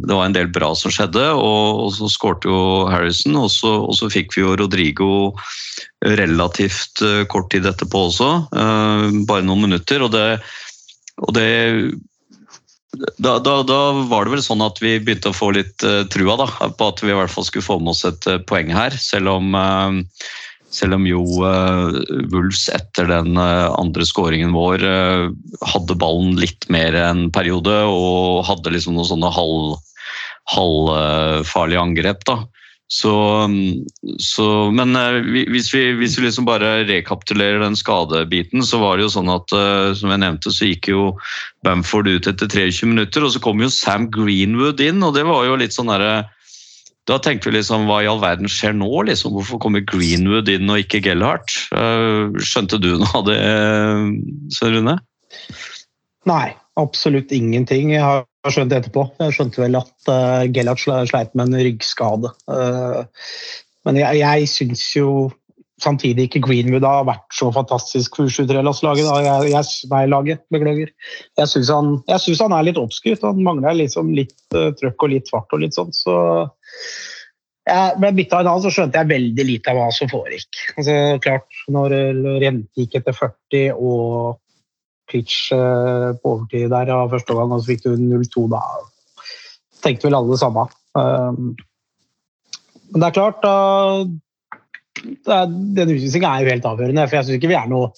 [0.00, 3.72] Det var en del bra som skjedde, og, og så skårte jo Harrison, og så,
[3.84, 5.10] og så fikk vi jo Rodrigo
[6.06, 10.04] relativt eh, kort tid etterpå også, uh, bare noen minutter.
[10.06, 10.26] og det,
[11.20, 11.48] og det
[13.18, 16.38] da, da, da, var det vel sånn at vi begynte å få litt uh, trua
[16.40, 18.96] da, på at vi i hvert fall skulle få med oss et uh, poeng her.
[19.00, 20.00] Selv om, uh,
[20.76, 21.22] selv om jo
[22.32, 24.84] Wulfs etter den andre skåringen vår
[25.72, 29.78] hadde ballen litt mer en periode og hadde liksom noen sånne halv,
[30.52, 32.28] halvfarlige angrep.
[32.28, 32.42] da.
[32.86, 33.12] Så,
[34.22, 34.94] så, men
[35.50, 39.54] hvis vi, hvis vi liksom bare rekapitulerer den skadebiten, så var det jo sånn at
[39.98, 41.08] som jeg nevnte, så gikk jo
[41.66, 45.48] Bamford ut etter 23 minutter, og så kom jo Sam Greenwood inn, og det var
[45.48, 46.28] jo litt sånn derre
[47.06, 48.90] da tenkte vi liksom, hva i all verden skjer nå?
[49.06, 49.36] liksom?
[49.36, 51.54] Hvorfor kommer Greenwood inn og ikke Gellhardt?
[52.42, 53.40] Skjønte du noe av det,
[54.56, 54.96] Svein Rune?
[56.26, 56.48] Nei,
[56.80, 57.92] absolutt ingenting.
[57.94, 59.06] Jeg har skjønt det etterpå.
[59.22, 62.32] Jeg skjønte vel at uh, Gellhardt sleit med en ryggskade.
[62.50, 63.06] Uh,
[63.86, 65.10] men jeg, jeg syns jo
[65.82, 69.10] samtidig ikke Greenwood har vært så fantastisk for U23-laget.
[69.26, 70.92] Jeg, jeg, nei, laget, beklager.
[71.36, 73.26] Jeg syns han, han, er litt oppskrytt.
[73.26, 75.92] Han mangler liksom litt uh, trøkk og litt fart og litt sånn.
[75.96, 76.16] Så
[77.66, 80.64] jeg bytta en annen, så skjønte jeg veldig lite av hva som foregikk.
[80.78, 81.96] Altså, klart, når
[82.40, 84.36] Rente gikk etter 40 og
[85.10, 88.62] pitch uh, på overtid der av første gang, og så fikk du 0-2 da,
[89.84, 90.66] tenkte vel alle det samme.
[90.96, 91.52] Um,
[92.92, 93.56] men det er klart, da
[95.26, 97.06] den utvisninga er jo helt avgjørende.
[97.06, 97.92] For jeg syns ikke vi er noe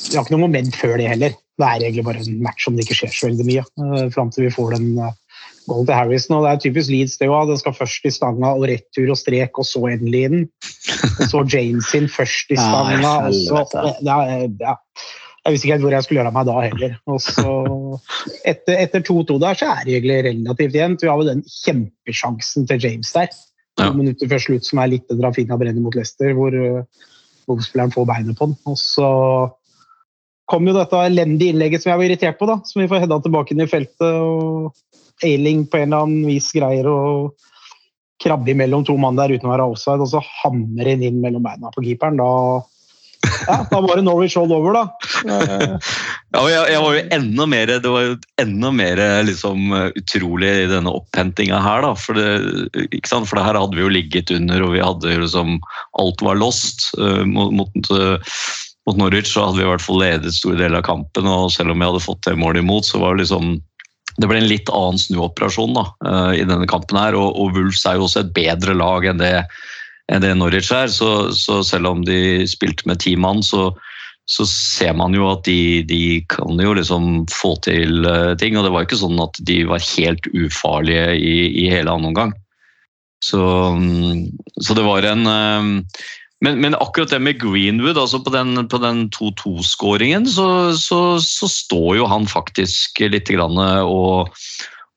[0.00, 1.34] Vi har ikke noe moment før det heller.
[1.60, 3.64] Det er egentlig bare en match om det ikke skjer så veldig mye.
[3.80, 5.12] Uh, Fram til vi får den uh,
[5.68, 6.38] til Harrison.
[6.38, 7.50] Og det er typisk Leeds, det òg.
[7.50, 10.46] Den skal først i stanga og retur og strek, og så endelig inn.
[11.28, 13.16] Så James inn først i stanga.
[13.28, 13.64] og så,
[14.06, 14.76] ja, ja.
[15.40, 16.96] Jeg visste ikke helt hvor jeg skulle gjøre av meg da heller.
[17.08, 17.52] Og så
[18.48, 21.04] Etter, etter 2-2 der så er det egentlig relativt jevnt.
[21.04, 23.30] Vi har jo den kjempesjansen til James der
[23.80, 23.96] to ja.
[23.96, 26.54] minutter før slutt som er litt Rafinha brenner mot Leicester, hvor
[27.48, 28.56] Wolf-spilleren uh, får beinet på den.
[28.70, 29.10] Og så
[30.50, 33.20] kom jo dette elendige innlegget som jeg var irritert på, da, som vi får hedda
[33.24, 34.08] tilbake inn i feltet.
[34.10, 34.72] og
[35.26, 36.98] Ailing på en eller annen vis greier å
[38.20, 41.44] krabbe mellom to mann der uten å være offside, og så hamrer han inn mellom
[41.44, 42.20] beina på keeperen.
[42.20, 42.30] Da
[43.46, 44.84] ja, da var det Norwich all over, da.
[45.28, 50.70] ja, jeg, jeg, var jo enda mer, det var jo enda mer liksom, utrolig i
[50.70, 51.92] denne opphentinga her, da.
[52.00, 53.28] For det, ikke sant?
[53.28, 55.58] For det her hadde vi jo ligget under, og vi hadde liksom
[56.00, 58.38] Alt var lost uh, mot, mot, uh,
[58.88, 61.28] mot, Norwich, så hadde vi i hvert fall ledet store deler av kampen.
[61.28, 63.58] Og selv om vi hadde fått det målet imot, så var det liksom
[64.20, 66.98] det ble en litt annen snuoperasjon da, uh, i denne kampen.
[66.98, 69.34] her, og, og er jo også et bedre lag enn det
[70.10, 70.90] enn det Norwich er.
[70.92, 73.70] Så, så, selv om de spilte med ti mann, så,
[74.30, 78.58] så, ser man jo at de, de, kan jo liksom få til uh, ting.
[78.58, 82.34] Og det var ikke sånn at de var helt ufarlige i, i hele annen omgang.
[83.24, 83.42] Så,
[83.76, 84.26] um,
[84.60, 85.76] så, det var en um,
[86.40, 91.18] men, men, akkurat det med Greenwood, altså på den, den 2-2-skåringen, så, så,
[91.52, 94.30] står jo han faktisk litt og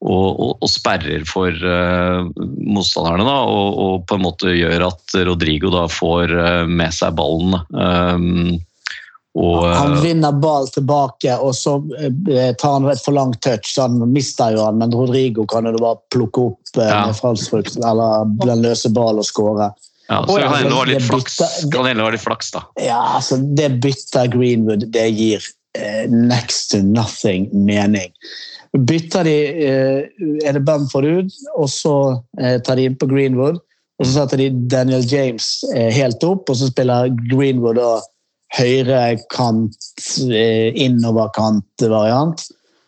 [0.03, 3.23] og, og, og, sperrer for uh, motstanderne.
[3.23, 7.57] Da, og, og, på en måte gjør at Rodrigo da får uh, med seg ballen.
[7.71, 8.59] Um,
[9.33, 11.79] han vinner ball tilbake, og så
[12.61, 13.71] tar han et for langt touch.
[13.73, 17.07] så Han mister jo han, men Rodrigo kan jo bare plukke opp ja.
[17.09, 19.71] med eller den løse ball og skåre.
[20.11, 21.39] Ja, så kan hende det litt flaks,
[21.73, 22.61] kan hende litt flaks, da.
[22.77, 25.41] Ja, altså, det bytter Greenwood det gir
[25.79, 28.11] eh, next to nothing mening
[28.78, 29.36] bytter de
[29.67, 29.99] eh,
[30.45, 33.57] Er det Bamford ut, og så eh, tar de inn på Greenwood.
[34.01, 35.45] Og så setter de Daniel James
[35.76, 38.01] eh, helt opp, og så spiller Greenwood da
[38.53, 39.78] høyre kant,
[40.30, 42.41] innoverkant-variant.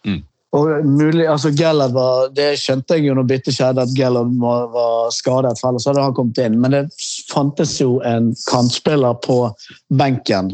[0.05, 0.21] Mm.
[0.55, 4.61] Og mulig, altså Gellert var, Det skjønte jeg jo når byttet skjedde, at Gellert var,
[4.73, 5.59] var skadet.
[5.59, 6.55] for ellers hadde han kommet inn.
[6.61, 6.85] Men det
[7.31, 9.37] fantes jo en kantspiller på
[9.89, 10.45] benken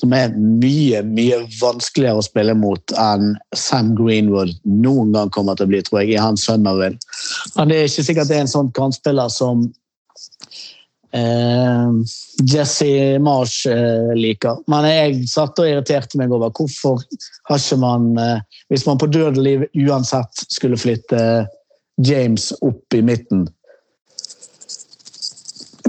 [0.00, 5.68] som er mye mye vanskeligere å spille mot enn Sam Greenwood noen gang kommer til
[5.68, 6.96] å bli, tror jeg, i hans Sunderland.
[7.56, 9.66] Men det er ikke sikkert det er en sånn kantspiller som
[11.12, 11.92] eh,
[12.48, 14.62] Jesse Marsh eh, liker.
[14.72, 17.04] Men jeg satt og irriterte meg over hvorfor
[17.50, 21.22] har ikke man eh, Hvis man på død og liv uansett skulle flytte
[22.00, 23.48] James opp i midten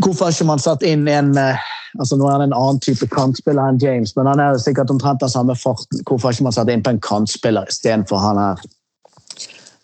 [0.02, 3.08] Hvorfor har ikke man satt inn en eh, Altså, nå er han en annen type
[3.12, 6.04] kantspiller enn James, men han er sikkert omtrent den samme farten.
[6.08, 8.62] Hvorfor har ikke man satt inn på en kantspiller istedenfor han her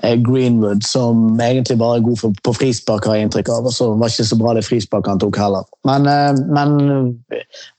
[0.03, 3.67] eh, Greenwood, som egentlig bare er god for, på frispark, har jeg inntrykk av.
[3.67, 5.67] Og så var ikke så bra det frisparket han tok heller.
[5.89, 6.77] Men, eh, men,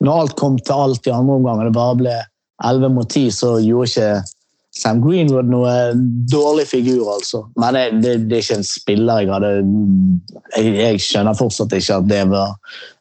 [0.04, 2.18] når alt kom til alt i andre omgang, og det bare ble
[2.66, 4.10] 11 mot 10, så gjorde ikke
[4.78, 5.72] Sam Greenwood noe
[6.30, 7.42] dårlig figur, altså.
[7.58, 9.52] Men det, det, det er ikke en spiller jeg hadde
[10.54, 12.54] Jeg, jeg skjønner fortsatt ikke at det, var,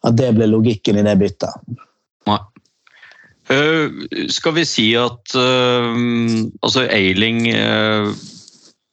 [0.07, 1.75] at det ble logikken i det byttet.
[2.29, 2.39] Nei.
[3.47, 3.93] Uh,
[4.33, 5.93] skal vi si at uh,
[6.65, 8.09] altså Eiling uh,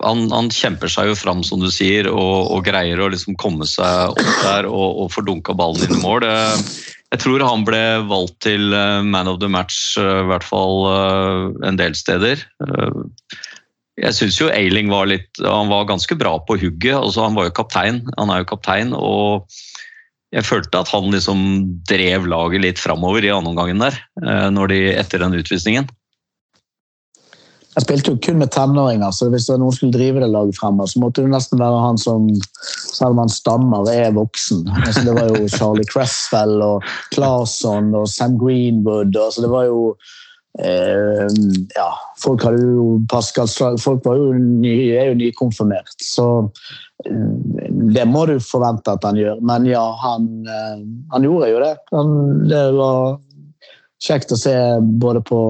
[0.04, 3.66] han, han, kjemper seg jo fram, som du sier, og, og greier å liksom komme
[3.66, 6.28] seg opp der og, og få dunka ballen inn i mål.
[7.14, 8.72] Jeg tror han ble valgt til
[9.06, 10.88] man of the match, i hvert fall
[11.62, 12.42] en del steder.
[14.02, 16.96] Jeg syns jo Eiling var litt Han var ganske bra på hugget.
[16.98, 18.00] Altså, han var jo kaptein.
[18.18, 19.46] Han er jo kaptein, og
[20.34, 21.44] jeg følte at han liksom
[21.86, 24.00] drev laget litt framover i andreomgangen der,
[24.50, 25.86] når de, etter den utvisningen.
[27.74, 31.00] Jeg spilte jo kun med tenåringer, så hvis noen skulle drive det laget fremover, så
[31.02, 32.28] måtte det nesten være han som,
[32.94, 34.62] selv om han stammer, er voksen.
[34.84, 39.18] Altså, det var jo Charlie Cresswell og Claesson og Sam Greenwood.
[39.18, 39.80] Altså, det var jo
[40.62, 41.26] eh,
[41.74, 41.90] Ja,
[42.22, 46.28] folk hadde jo Pascal Folk var jo ny, er jo nykonfirmert, så
[47.08, 47.68] eh,
[47.98, 49.42] det må du forvente at han gjør.
[49.42, 51.76] Men ja, han, eh, han gjorde jo det.
[51.90, 53.16] Han, det var
[54.04, 54.54] kjekt å se
[55.02, 55.40] både på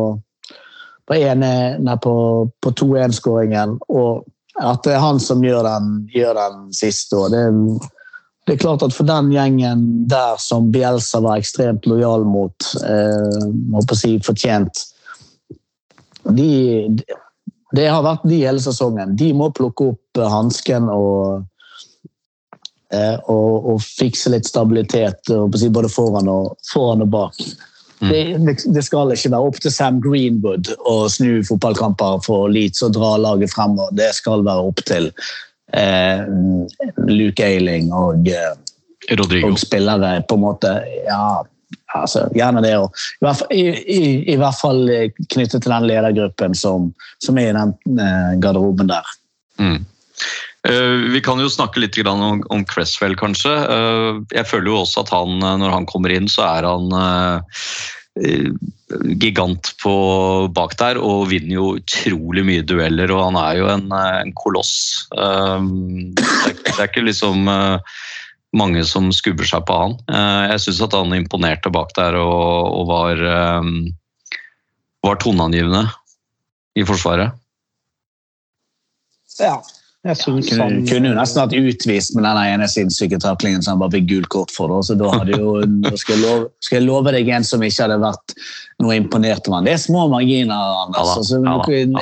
[1.09, 2.15] på, på,
[2.61, 4.25] på 2-1-skåringen, og
[4.63, 7.19] at det er han som gjør den, gjør den siste.
[7.33, 7.43] Det,
[8.47, 13.49] det, er klart at For den gjengen der som Bielsa var ekstremt lojal mot, eh,
[13.51, 14.85] må si fortjent
[16.25, 17.03] de,
[17.75, 19.17] Det har vært de hele sesongen.
[19.19, 21.43] De må plukke opp hansken og,
[22.95, 27.43] eh, og, og, fikse litt stabilitet både foran og, foran og bak.
[28.01, 28.11] Mm.
[28.47, 32.95] Det, det, skal ikke være opp til Sam Greenwood å snu fotballkamper for Leeds og
[32.97, 33.95] dra laget fremover.
[33.97, 35.11] Det skal være opp til
[35.77, 36.25] eh,
[37.09, 38.53] Luke Ailing og, eh,
[39.15, 40.75] og, spillere på en måte
[41.07, 41.43] Ja,
[41.95, 43.03] altså, gjerne det òg.
[43.23, 44.87] I, i, i, I, hvert fall
[45.31, 46.93] knyttet til den ledergruppen som,
[47.23, 49.15] som er i den eh, garderoben der.
[49.63, 49.85] Mm.
[50.65, 53.53] Uh, vi kan jo snakke litt om, Cresswell, kanskje.
[53.69, 56.89] Uh, jeg føler jo også at han, når han kommer inn, så er han
[59.19, 59.93] gigant på
[60.55, 63.11] bak der og vinner jo utrolig mye dueller.
[63.11, 64.75] Og han er jo en, en koloss.
[65.11, 67.51] Det, er, det, er, ikke liksom
[68.55, 69.99] mange som skubber seg på han.
[70.47, 73.27] Jeg syns at han imponerte bak der og, og var,
[75.11, 75.89] var toneangivende
[76.79, 77.35] i Forsvaret.
[79.43, 79.59] Ja,
[80.05, 80.87] jeg synes kunne, han...
[80.89, 84.31] kunne jo nesten vært utvist med den ene sinnssyke taklingen som han bare fikk gult
[84.35, 84.75] kort for.
[84.85, 85.55] Så da hadde jo,
[85.97, 88.35] skal, jeg love, skal jeg love deg en som ikke hadde vært
[88.85, 89.69] noe imponert over han.
[89.69, 90.75] Det er små marginer.
[90.85, 91.15] Anders.
[91.17, 91.41] Altså,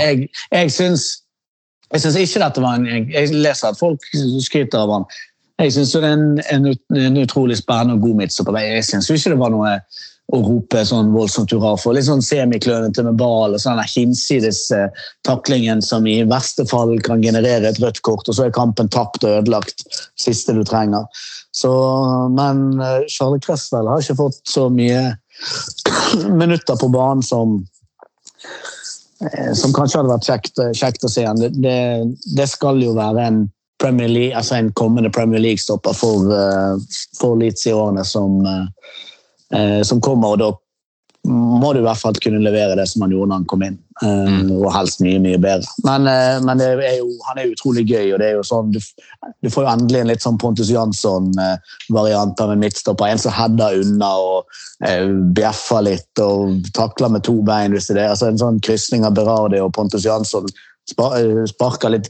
[0.03, 1.11] jeg, jeg syns
[1.93, 4.07] jeg syns ikke dette var en Jeg leser at folk
[4.41, 5.07] skryter av han.
[5.61, 8.59] Jeg syns det er en, en, en, utrolig spennende og god midtstopper.
[8.65, 9.77] Jeg syns ikke det var noe
[10.33, 11.97] å rope sånn voldsomt hurra for.
[11.97, 17.25] Litt sånn semiklønete med ball og sånn hinsides eh, taklingen som i verste fall kan
[17.25, 19.85] generere et rødt kort, og så er kampen tapt og ødelagt.
[20.21, 21.05] Siste du trenger.
[21.53, 21.73] Så,
[22.33, 25.11] men eh, Charlie Cresswell har ikke fått så mye
[26.43, 27.59] minutter på banen som
[29.27, 31.27] eh, som kanskje hadde vært kjekt, kjekt å se.
[31.43, 31.81] Det, det,
[32.39, 33.45] det, skal jo være en,
[33.83, 36.29] Premier League, altså en kommende Premier League-stopper for,
[37.19, 39.01] for Leeds i årene som, eh,
[39.85, 40.33] som kommer.
[40.33, 40.47] og da
[41.29, 43.77] må du i hvert fall kunne levere det som han gjorde når han kom inn.
[44.03, 44.49] Uh, mm.
[44.57, 45.69] Og helst mye mye bedre.
[45.87, 48.11] Men, uh, men er jo, han er utrolig gøy.
[48.15, 48.81] og det er jo sånn, Du,
[49.45, 53.13] du får jo endelig en litt sånn Pontus Jansson-variant av en midtstopper.
[53.13, 57.77] En som header unna og eh, bjeffer litt og takler med to bein.
[57.77, 60.51] hvis det er altså En sånn krysning av Berardi og Pontus Jansson
[60.91, 62.09] sparker litt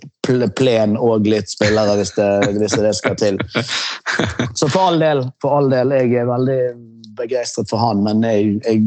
[0.57, 3.37] plen og litt spillere hvis det, hvis det skal til.
[4.59, 6.63] Så for all del, for all del, jeg er veldig
[7.23, 8.85] begeistret for han, men jeg, jeg,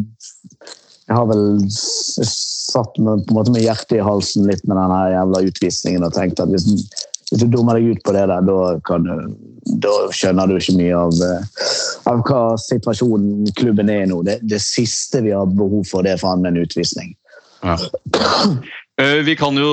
[1.07, 4.95] jeg har vel satt med, på en måte med hjertet i halsen litt med den
[5.15, 6.65] jævla utvisningen og tenkt at hvis,
[7.29, 9.35] hvis, du dummer deg ut på det der, da, du,
[9.85, 11.67] da skjønner du ikke mye av, eh,
[12.11, 14.21] av, hva situasjonen klubben er i nå.
[14.25, 17.13] Det, det siste vi har behov for, det er faen meg en utvisning.
[17.65, 17.77] Ja.
[19.01, 19.71] Eh, vi kan jo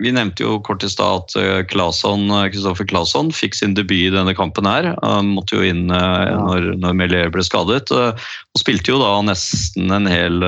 [0.00, 4.34] Vi nevnte jo kort i stad at Kristoffer eh, Claesson fikk sin debut i denne
[4.36, 4.66] kampen.
[4.68, 4.92] her.
[5.02, 9.92] Han måtte jo inn eh, når, når Melier ble skadet, og spilte jo da nesten
[9.92, 10.44] en hel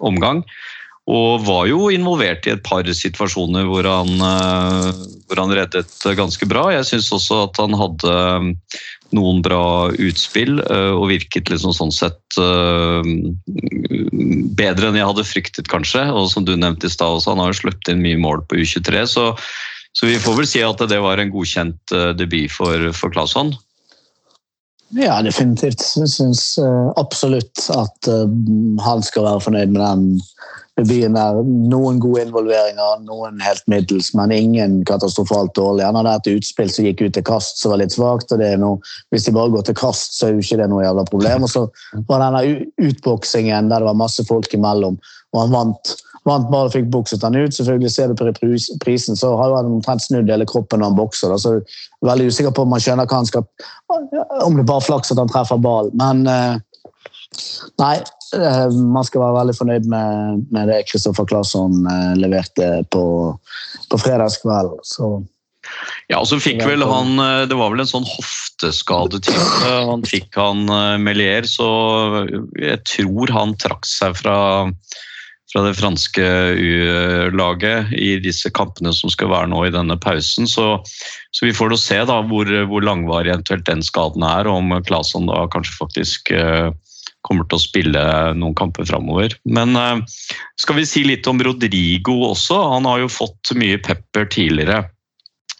[0.00, 0.44] omgang.
[1.10, 4.20] Og var jo involvert i et par situasjoner hvor han,
[5.26, 6.68] hvor han reddet ganske bra.
[6.74, 8.14] Jeg syns også at han hadde
[9.16, 13.10] noen bra utspill eh, og virket liksom sånn sett eh,
[14.58, 16.06] bedre enn jeg hadde fryktet, kanskje.
[16.14, 18.60] Og som du nevnte i stad også, han har jo sluppet inn mye mål på
[18.62, 19.04] U23.
[19.10, 19.26] Så,
[19.92, 23.54] så, vi får vel si at det var en godkjent eh, debut for, for Claesson.
[24.98, 25.84] Ja, definitivt.
[25.94, 26.56] Jeg syns
[26.98, 30.08] absolutt at han skal være fornøyd med den,
[30.80, 31.38] debuten der.
[31.70, 35.86] Noen gode involveringer, noen helt middels, men ingen katastrofalt dårlig.
[35.86, 38.34] Han hadde et utspill som gikk ut til kast som var litt svakt.
[38.34, 41.48] Hvis de bare går til kast, så er jo ikke det noe jævla problem.
[41.48, 41.66] Og så
[42.10, 42.44] var denne
[42.90, 45.00] utboksingen der det var masse folk imellom,
[45.34, 45.96] og han vant.
[46.28, 47.54] Vant bare fikk bokset han ut.
[47.56, 50.98] Selvfølgelig Ser du på reprisen, prisen, så har han omtrent snudd hele kroppen når han
[50.98, 51.32] bokser.
[51.32, 51.38] Da.
[51.40, 53.46] Så er veldig usikker på om han skjønner hva han skal
[54.44, 55.96] Om det er bare flaks at han treffer ballen.
[55.96, 56.58] Men eh,
[57.80, 57.94] Nei,
[58.38, 63.04] man skal være veldig fornøyd med, med det Kristoffer Claesson eh, leverte på,
[63.90, 64.80] på fredagskvelden.
[64.86, 65.12] Så
[66.10, 70.34] Ja, og så fikk vel han eh, Det var vel en sånn hofteskadetype han fikk,
[70.38, 71.68] han eh, Melier, så
[72.58, 74.36] jeg tror han trakk seg fra,
[75.52, 76.26] fra det franske
[76.60, 80.46] U-laget i disse kampene som skal være nå i denne pausen.
[80.50, 80.68] Så,
[81.34, 84.78] så vi får da se da hvor, hvor langvarig eventuelt den skaden er, og om
[84.86, 86.70] Claesson da kanskje faktisk eh,
[87.26, 88.04] kommer til å spille
[88.38, 89.34] noen kamper framover.
[89.44, 90.00] Men eh,
[90.60, 92.58] skal vi si litt om Rodrigo også?
[92.74, 94.84] Han har jo fått mye pepper tidligere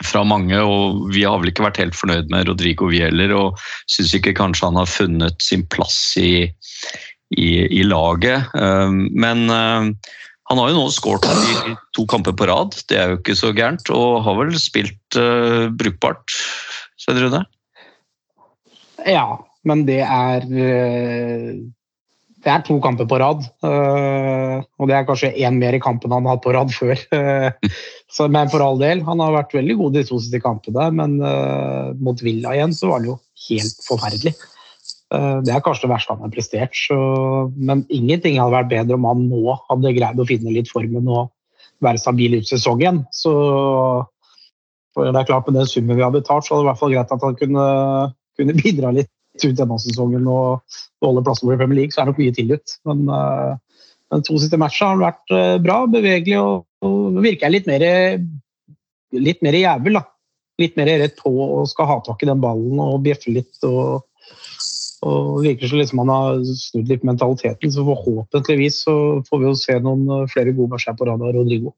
[0.06, 3.02] fra mange, og vi har vel ikke vært helt fornøyd med Rodrigo vi
[3.36, 3.58] og
[3.90, 6.48] syns ikke kanskje han har funnet sin plass i,
[7.36, 8.48] i, i laget.
[8.56, 9.92] Um, Men um,
[10.48, 13.52] han har jo nå skåret i to kamper på rad, det er jo ikke så
[13.52, 15.20] gærent, og har vel spilt
[15.78, 16.32] brukbart,
[16.98, 17.44] Svein Rune?
[19.06, 19.36] Ja,
[19.68, 21.60] men det er eh,
[22.40, 23.42] Det er to kamper på rad.
[23.66, 26.96] eh, Og det er kanskje én mer i kampen han har hatt på rad før.
[27.12, 27.50] Eh,
[28.10, 30.88] Så, men for all del, han har vært veldig god de to siste kampene.
[30.90, 31.12] Men
[32.02, 34.32] mot Villa igjen så var han jo helt forferdelig.
[35.10, 36.74] Det er kanskje det verste han har prestert.
[36.74, 36.96] Så,
[37.54, 41.30] men ingenting hadde vært bedre om han nå hadde greid å finne litt formen og
[41.86, 43.04] være stabil ut sesongen.
[43.14, 43.30] Så
[44.98, 46.94] det er klart Med den summen vi har betalt, så hadde det i hvert fall
[46.96, 47.64] greit at han kunne,
[48.40, 49.10] kunne bidra litt
[49.46, 52.36] ut denne sesongen og holde plassen vår i Premier League, så er det nok mye
[52.36, 52.76] tilgitt.
[52.88, 53.56] Men uh,
[54.10, 57.84] de to siste matchene har vært eh, bra, bevegelig og, og virker litt mer,
[59.14, 60.00] litt mer jævel.
[60.00, 60.06] da.
[60.60, 63.54] Litt mer rett på og skal ha tak i den ballen og bjeffe litt.
[63.64, 64.06] og
[65.00, 68.94] og det virker som liksom han har snudd litt mentaliteten, så forhåpentligvis så
[69.28, 71.72] får vi jo se noen eh, flere gode matcher på rad av Rodrigo.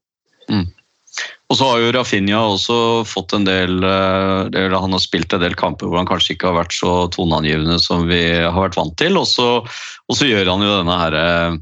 [1.53, 2.75] Og så har jo Rafinha også
[3.05, 6.49] fått en del eh, eller Han har spilt en del kamper hvor han kanskje ikke
[6.49, 9.19] har vært så toneangivende som vi har vært vant til.
[9.21, 11.59] Og så, og så gjør han jo denne her eh,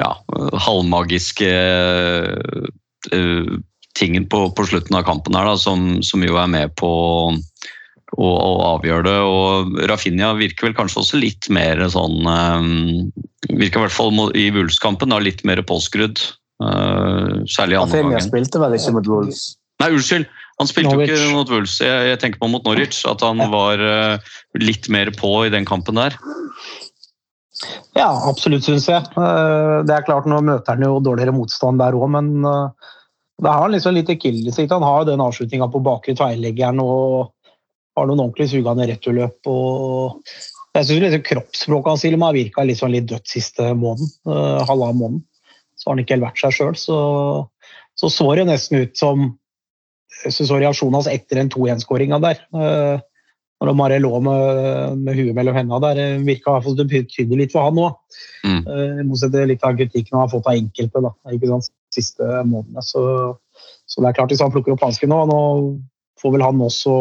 [0.00, 0.10] ja,
[0.66, 1.52] halvmagiske
[3.14, 3.54] eh,
[3.94, 6.90] tingen på, på slutten av kampen her, da, som, som jo er med på
[7.30, 9.18] å, å avgjøre det.
[9.22, 12.72] Og Rafinha virker vel kanskje også litt mer sånn eh,
[13.54, 16.18] Virker i hvert fall i Wolves-kampen litt mer påskrudd.
[16.62, 18.26] Eh, særlig i andre gangen.
[18.28, 19.44] spilte vel ikke mot Wolves?
[19.82, 20.30] Nei, unnskyld!
[20.60, 21.10] Han spilte Norwich.
[21.10, 21.76] jo ikke mot Wolves.
[21.82, 23.02] Jeg, jeg tenker på mot Norwich.
[23.10, 26.14] At han var uh, litt mer på i den kampen der.
[27.98, 29.02] Ja, absolutt, syns jeg.
[29.18, 32.70] Uh, Det er klart, Nå møter han jo dårligere motstand der òg, men uh,
[33.42, 34.74] det har han liksom litt akillesikt.
[34.74, 37.32] Han har jo den avslutninga på bakre tverrleggeren og
[37.98, 39.50] har noen ordentlig sugende returløp.
[39.50, 40.22] og
[40.78, 44.10] Jeg syns liksom kroppsspråket hans har virka sånn litt dødt siste måneden.
[44.26, 45.22] halvannen måneden.
[45.84, 46.76] Så har han ikke helt vært seg sjøl.
[46.80, 46.98] Så,
[48.00, 49.26] så så det nesten ut som
[50.24, 52.40] jeg reaksjonen hans etter den 2-1-skåringa der.
[53.60, 57.38] Når han bare lå med, med huet mellom hendene der, eh, virka i det betydde
[57.38, 57.98] litt for han òg.
[58.44, 58.60] Mm.
[58.66, 61.96] Uh, I motsetning til litt av kritikken han har fått av enkelte da, sant, de
[62.00, 62.84] siste månedene.
[62.84, 63.04] Så,
[63.84, 65.40] så det er klart hvis han plukker opp hansken nå, nå
[66.20, 66.94] får vel han også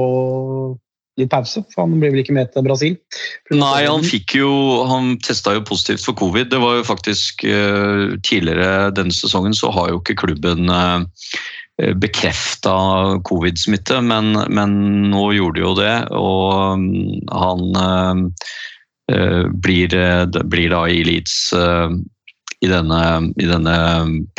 [1.19, 2.95] litt pause, for han blir vel ikke med til Brasil.
[3.53, 4.51] Nei, han fikk jo
[4.89, 6.49] Han testa jo positivt for covid.
[6.49, 11.05] Det var jo faktisk eh, Tidligere denne sesongen så har jo ikke klubben uh,
[11.77, 12.73] bekrefta
[13.25, 14.75] covid-smitte, men, men
[15.09, 15.95] nå gjorde de jo det.
[16.13, 18.21] Og mm, han eh,
[19.15, 21.95] eh, blir, eh, blir da i Leeds eh,
[22.63, 23.01] i, denne,
[23.41, 23.77] i denne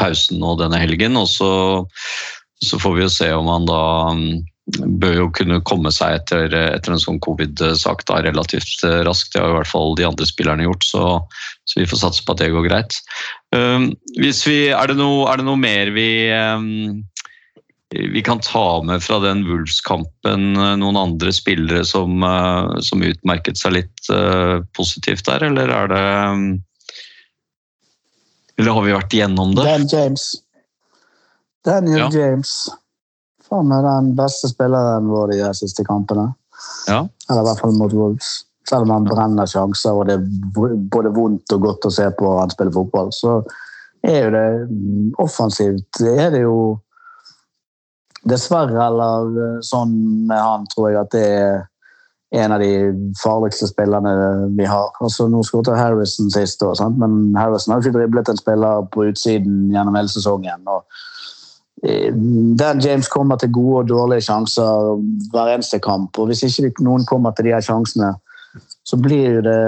[0.01, 1.19] pausen og denne helgen.
[1.21, 1.51] Og så,
[2.63, 3.83] så får vi jo se om han da
[4.15, 4.31] mm,
[4.73, 9.35] bør jo kunne komme seg etter, etter en sånn covid-sak da, relativt eh, raskt.
[9.35, 11.03] Det har i hvert fall de andre spillerne gjort, så,
[11.69, 12.97] så vi får satse på at det går greit.
[13.55, 17.03] Um, hvis vi, er, det noe, er det noe mer vi, um,
[17.93, 20.55] vi kan ta med fra den Wolves-kampen?
[20.81, 24.09] Noen andre spillere som, uh, som utmerket seg litt
[24.77, 26.47] positivt der, eller er det um,
[28.55, 29.67] Eller har vi vært igjennom det?
[29.67, 30.31] Dan James.
[31.65, 32.09] Daniel Ja.
[32.13, 32.57] James.
[33.55, 36.33] Faen er den beste spilleren vår i de siste kampene.
[36.89, 37.05] Ja.
[37.31, 38.33] Eller i hvert fall mot Wolves.
[38.69, 42.33] Selv om han brenner sjanser, og det er både vondt og godt å se på
[42.39, 43.37] han spille fotball, så
[44.03, 44.49] er jo det
[45.23, 45.87] offensivt.
[46.01, 46.57] Det er det jo
[48.25, 49.91] Dessverre, eller eh, sånn
[50.25, 51.59] med han, tror jeg at det er,
[52.35, 52.71] en av de
[53.21, 54.15] farligste spillerne
[54.57, 54.89] vi har.
[55.05, 56.97] Altså, nå skåret Harrison sist, år, sant?
[56.99, 60.65] men Harrison har ikke driblet en spiller på utsiden gjennom hele sesongen.
[60.65, 60.89] og
[61.83, 62.13] eh,
[62.59, 64.95] Dan James kommer til gode og dårlige sjanser
[65.33, 66.19] hver eneste kamp.
[66.19, 68.15] og Hvis ikke noen kommer til de her sjansene,
[68.85, 69.61] så blir det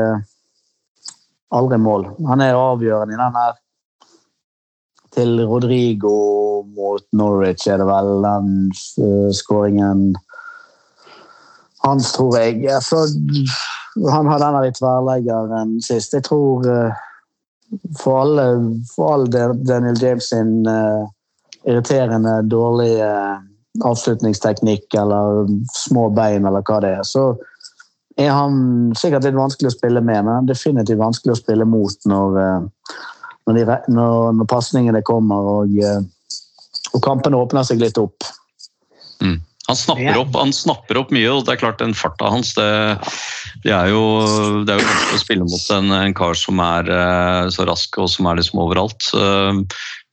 [1.55, 2.11] aldri mål.
[2.29, 3.57] Han er avgjørende i den her
[5.17, 8.51] til Rodrigo mot Norwich, er det vel den
[9.01, 10.11] uh, skåringen
[11.85, 12.69] hans, tror jeg.
[12.85, 13.07] Så,
[14.13, 16.13] han har denne litt tverrleggeren sist.
[16.13, 17.05] Jeg tror uh,
[17.97, 18.47] for, alle,
[18.93, 21.09] for all Daniel James sin uh,
[21.67, 22.95] irriterende dårlig
[23.85, 27.33] avslutningsteknikk eller små bein eller hva det er, så
[28.17, 32.39] er han sikkert litt vanskelig å spille med, men definitivt vanskelig å spille mot når,
[33.49, 35.77] når, de, når, når pasningene kommer og,
[36.95, 38.25] og kampene åpner seg litt opp.
[39.21, 39.43] Mm.
[39.67, 42.67] Han snapper, opp, han snapper opp mye, og det er klart den farta hans det,
[43.65, 44.03] det er jo
[44.63, 46.91] det er jo vanskelig å spille mot en, en kar som er
[47.53, 49.11] så rask og som er liksom overalt.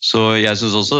[0.04, 0.98] Så jeg syns også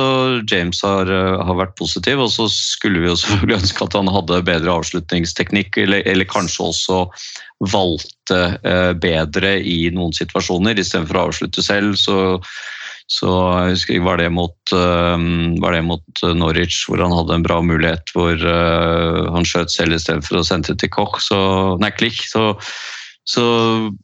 [0.48, 4.12] James har, uh, har, vært positiv, og så skulle vi jo selvfølgelig ønske at han
[4.16, 7.02] hadde bedre avslutningsteknikk, eller, eller kanskje også
[7.72, 8.40] valgte
[9.00, 11.94] bedre i noen situasjoner istedenfor å avslutte selv.
[12.00, 12.40] så
[13.12, 13.30] så
[13.68, 17.60] jeg husker var det mot, um, var det mot Norwich, hvor han hadde en bra
[17.62, 21.20] mulighet hvor han skjøt selv istedenfor å sende til Koch.
[21.22, 21.38] Så,
[21.84, 22.24] nei, Klikk.
[22.32, 22.56] Så,
[23.24, 23.44] så,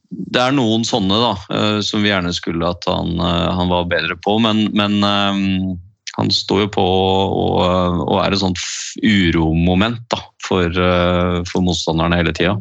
[0.09, 3.89] det er noen sånne da, uh, som vi gjerne skulle at han, uh, han var
[3.91, 5.75] bedre på, men, men um,
[6.15, 7.59] han står jo på og,
[8.05, 8.63] og er et sånt
[9.03, 10.79] uromoment da, for,
[11.47, 12.55] for motstanderne hele tida.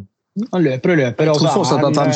[0.53, 2.13] Han løper og løper, og så er han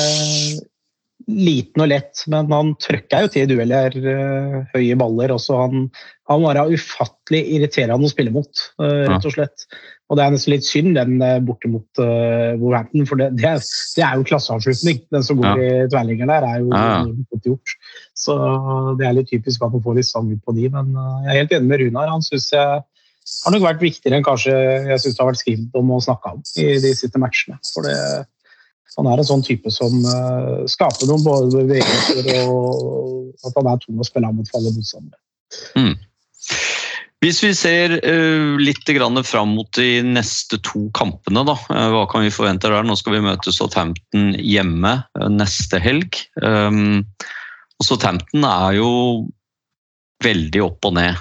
[1.32, 5.34] liten og lett, men han trøkker jo til dueller, uh, høye baller.
[5.34, 5.88] Også han,
[6.30, 9.66] han var ufattelig irriterende å spille mot, rett og slett.
[10.10, 13.46] Og det er nesten litt synd, den uh, borte mot uh, Wolverhampton, for det, det,
[13.48, 15.00] er, det, er, jo klasseavslutning.
[15.14, 15.68] Den som går ja.
[15.84, 16.90] i tverrlinger der, er jo ja.
[17.32, 17.76] godt gjort.
[18.18, 18.36] Så
[18.98, 20.92] det er litt typisk at man får litt sang ut på de, men
[21.24, 22.12] jeg er helt enig med Runar.
[22.12, 22.82] Han syns jeg
[23.46, 26.36] har nok vært viktigere enn kanskje jeg syns det har vært skrevet om og snakka
[26.36, 27.58] om i de siste matchene.
[27.70, 27.96] For det,
[28.98, 33.82] han er en sånn type som uh, skaper noen både bevegelser og at han er
[33.82, 35.20] tung å spille av mot alle motstandere.
[35.78, 35.94] Mm.
[37.22, 38.88] Hvis vi ser uh, litt
[39.24, 41.54] fram mot de neste to kampene, da.
[41.70, 42.82] Uh, hva kan vi forvente der?
[42.82, 46.18] Nå skal vi møte Southampton hjemme uh, neste helg.
[46.42, 47.06] Um,
[47.78, 48.90] og Southampton er jo
[50.22, 51.18] veldig opp og ned.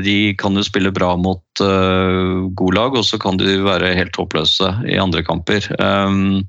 [0.00, 4.70] De kan jo spille bra mot god lag, og så kan de være helt håpløse
[4.88, 5.66] i andre kamper.
[5.76, 6.40] Um,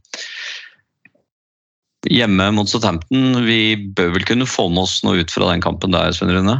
[2.07, 3.43] hjemme mot Southampton.
[3.43, 6.55] Vi bør vel kunne få med oss noe ut fra den kampen der, Svein Rune?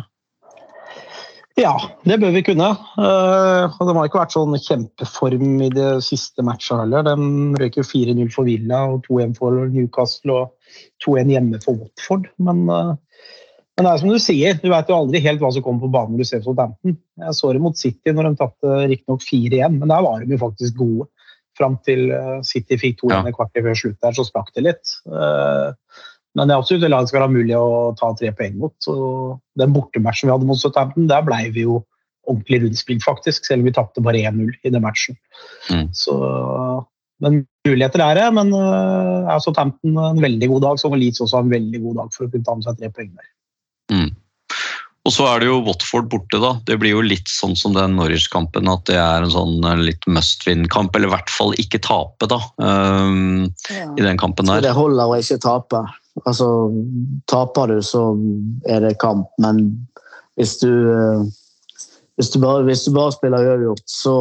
[1.60, 1.74] Ja,
[2.08, 2.70] det bør vi kunne.
[2.96, 7.04] Uh, de har ikke vært sånn kjempeform i det siste matchet heller.
[7.08, 12.30] De røyk 4-0 for Villa og 2-1 for Newcastle og 2-1 hjemme for Watford.
[12.40, 12.96] Men, uh,
[13.76, 15.94] men, det er som du sier, du vet jo aldri helt hva som kommer på
[15.98, 16.96] banen når du ser Southampton.
[17.26, 20.44] Jeg så det mot City når de tapte riktignok 4-1, men der var de jo
[20.48, 21.10] faktisk gode
[21.60, 23.20] fram til eh, City fikk to ja.
[23.28, 24.94] i kvarter før slutt der, så sprakk det litt.
[25.12, 26.04] Eh,
[26.38, 28.74] men det er absolutt et lag skal være mulig å ta tre poeng mot.
[28.84, 28.94] Så
[29.60, 31.82] den bortematchen vi hadde mot Southampton, der ble vi jo
[32.30, 35.18] ordentlig rundspilt, faktisk, selv om vi tapte bare 1-0 i den matchen.
[35.74, 35.88] Mm.
[35.98, 36.14] Så,
[37.24, 38.28] men muligheter er det.
[38.38, 42.02] Men uh, er Southampton en veldig god dag, så må Leeds også en veldig god
[42.04, 43.30] dag for å kunne ta med seg tre poeng der.
[43.90, 44.10] Mm.
[45.08, 46.52] Og så er det jo Watford borte, da.
[46.68, 50.06] Det blir jo litt sånn som den Norwich-kampen, at det er en sånn eh, litt
[50.12, 50.94] must win-kamp.
[50.94, 52.38] Eller i hvert fall ikke tape, da.
[52.62, 53.88] Um, ja.
[53.96, 54.62] I den kampen der.
[54.68, 55.82] Det holder å ikke tape.
[56.28, 56.48] Altså,
[57.32, 58.04] taper du, så
[58.68, 59.30] er det kamp.
[59.42, 59.62] Men
[60.40, 61.24] hvis du, eh,
[62.20, 64.16] hvis du bare, hvis du bare spiller uavgjort, så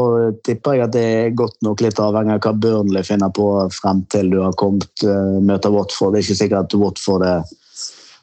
[0.46, 4.04] tipper jeg at det er godt nok litt avhengig av hva Burnley finner på frem
[4.12, 6.14] til du har kommet, uh, møter Watford.
[6.14, 7.42] Det er ikke sikkert at Watford er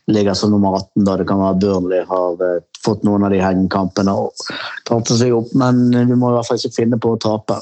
[0.08, 4.14] ligger som nummer 18, da det kan være Burnley har fått noen av de hengekampene
[4.14, 4.46] og
[4.86, 5.52] tatt seg opp.
[5.58, 7.58] Men du må i hvert fall ikke finne på å tape.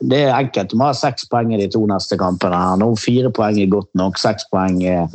[0.00, 0.72] Det er enkelt.
[0.72, 2.56] Du må ha seks poeng i de to neste kampene.
[2.56, 2.80] her.
[2.80, 4.20] Nå Fire poeng er godt nok.
[4.20, 5.08] Seks poeng er,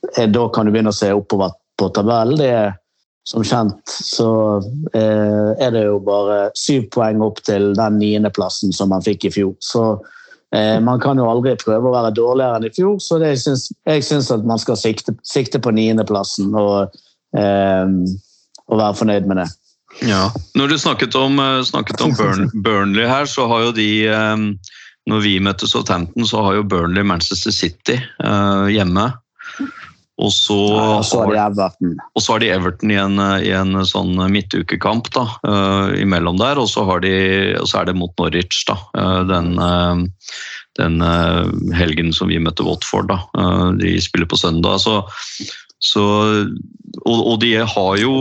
[0.00, 2.38] Da kan du begynne å se oppover på tabellen.
[2.40, 2.70] Det er
[3.28, 4.30] som kjent så
[4.96, 9.34] eh, er det jo bare syv poeng opp til den niendeplassen som man fikk i
[9.34, 9.52] fjor.
[9.60, 9.84] Så
[10.54, 14.02] Eh, man kan jo aldri prøve å være dårligere enn i fjor, så det, jeg
[14.02, 16.96] syns at man skal sikte, sikte på niendeplassen og,
[17.38, 17.92] eh,
[18.66, 19.46] og, være fornøyd med det.
[20.08, 20.24] Ja.
[20.58, 24.46] Når du snakket om, eh, snakket om Burn, Burnley her, så har jo de eh,
[25.08, 29.06] Når vi møtte Southampton, så har jo Burnley Manchester City eh, hjemme.
[30.20, 31.94] Og så, ja, og så har de Everton.
[32.14, 36.60] Og så har de Everton i en, i en sånn midtukekamp da, uh, imellom der.
[36.60, 37.14] Og så, de,
[37.60, 38.76] og så, er det mot Norwich, da.
[38.96, 40.04] Uh, den, uh,
[40.80, 41.00] den
[41.76, 43.10] helgen som vi møtte Watford.
[43.10, 43.18] Da.
[43.80, 44.80] De spiller på søndag.
[44.84, 45.00] Så,
[45.80, 46.04] så,
[47.02, 48.14] og, og de har jo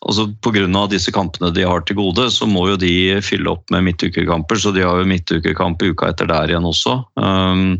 [0.00, 0.86] altså Pga.
[0.88, 4.56] disse kampene de har til gode, så må jo de fylle opp med midtukekamper.
[4.56, 7.02] Så de har jo midtukekamp uka etter der igjen også.
[7.20, 7.78] Um,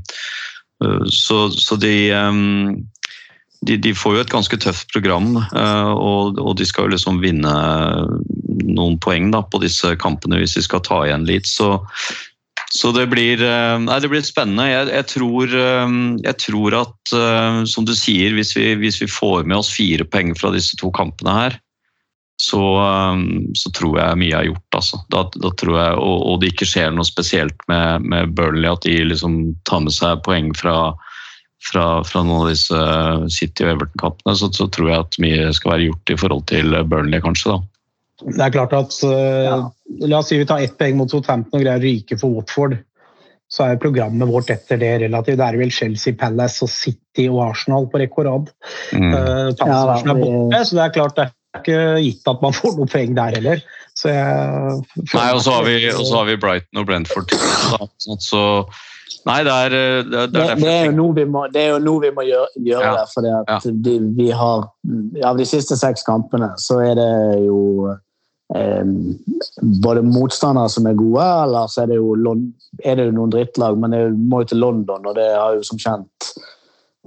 [1.13, 2.77] så, så de, um,
[3.67, 7.21] de, de får jo et ganske tøft program, uh, og, og, de skal jo liksom
[7.21, 7.55] vinne
[8.71, 11.49] noen poeng da, på disse kampene hvis de skal ta igjen litt.
[11.51, 11.75] Så,
[12.73, 14.69] så det blir, uh, nei, det blir spennende.
[14.71, 17.17] Jeg, jeg, tror, um, jeg, tror, at,
[17.69, 20.93] som du sier, hvis vi, hvis vi får med oss fire poeng fra disse to
[20.97, 21.61] kampene her,
[22.41, 22.63] så,
[23.53, 24.79] så, tror jeg mye er gjort.
[24.79, 25.03] Altså.
[25.13, 28.95] Da, da jeg, og, og, det ikke skjer noe spesielt med, med Burnley, at de
[29.11, 30.95] liksom tar med seg poeng fra,
[31.61, 32.85] fra, fra noen av disse
[33.33, 36.79] City- og Everton-kampene, så, så, tror jeg at mye skal være gjort i forhold til
[36.89, 37.57] Burnley, kanskje.
[37.57, 37.71] da.
[38.21, 39.59] Det er klart at uh, ja.
[40.05, 42.77] La oss si vi tar ett poeng mot Southampton og greier å ryke for Watford.
[43.51, 45.41] Så er programmet vårt etter det relativt.
[45.41, 48.53] Det er vel Chelsea, Palace og City og Arsenal på rekke og rad.
[48.95, 49.11] Mm.
[49.11, 52.77] Uh, ja, er borte, så det er klart det er ikke gitt at man får
[52.77, 53.65] noen poeng der heller.
[53.99, 57.35] Så jeg, nei, og så har, vi, har vi Brighton og Brentford.
[58.31, 58.45] Så,
[59.27, 62.13] nei, det er, det, det, det, det er jo noe vi må, er noe vi
[62.17, 62.93] må gjøre, gjøre ja.
[62.99, 63.09] det.
[63.15, 63.59] For ja.
[63.87, 64.69] de, vi har
[65.27, 67.11] Av de siste seks kampene så er det
[67.45, 67.91] jo
[68.55, 68.95] eh,
[69.85, 72.15] både motstandere som er gode, eller så er det jo,
[72.85, 75.67] er det jo noen drittlag, men det må jo til London, og det har jo
[75.67, 76.33] som kjent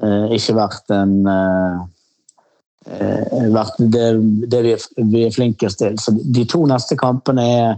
[0.03, 1.81] eh, ikke vært en eh,
[2.83, 4.07] Eh, vært det,
[4.51, 5.95] det vi, er, vi, er, flinkest til.
[5.99, 7.77] Så de to neste kampene er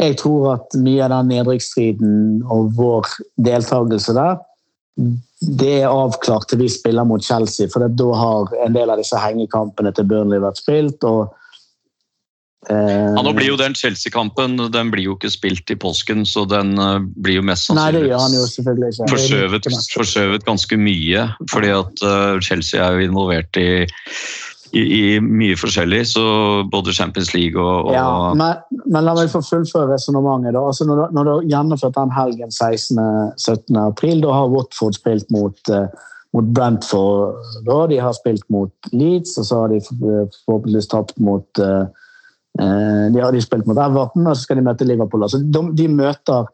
[0.00, 3.12] Jeg tror at mye av den nedrykksstriden og vår
[3.46, 4.40] deltakelse der,
[5.58, 7.68] det er avklart til vi spiller mot Chelsea.
[7.70, 11.04] For da har en del av disse hengekampene til Burnley vært spilt.
[11.06, 11.34] og
[12.64, 16.72] ja, nå blir jo den Chelsea-kampen den blir jo ikke spilt i påsken, så den
[16.80, 18.14] eh, blir jo mest sannsynlig
[19.10, 21.26] forskjøvet, forskjøvet, ganske mye.
[21.52, 23.84] Fordi at uh, Chelsea er jo involvert i,
[24.74, 26.24] i, i, mye forskjellig, så
[26.70, 27.94] både Champions League og, og...
[27.94, 28.08] Ja,
[28.38, 30.58] men, men, la meg få fullføre resonnementet.
[30.58, 33.80] Altså når, når du har gjennomført den helgen 16.-17.
[33.84, 35.86] april, da har Watford spilt mot uh,
[36.34, 37.36] mot Brentford.
[37.66, 37.76] Da.
[37.92, 41.84] De har spilt mot Leeds, og så har de forhåpentligvis tapt mot uh,
[42.60, 45.24] Eh, de har de spilt mot Everton, og så skal de møte Liverpool.
[45.26, 46.46] Altså, de, de, møter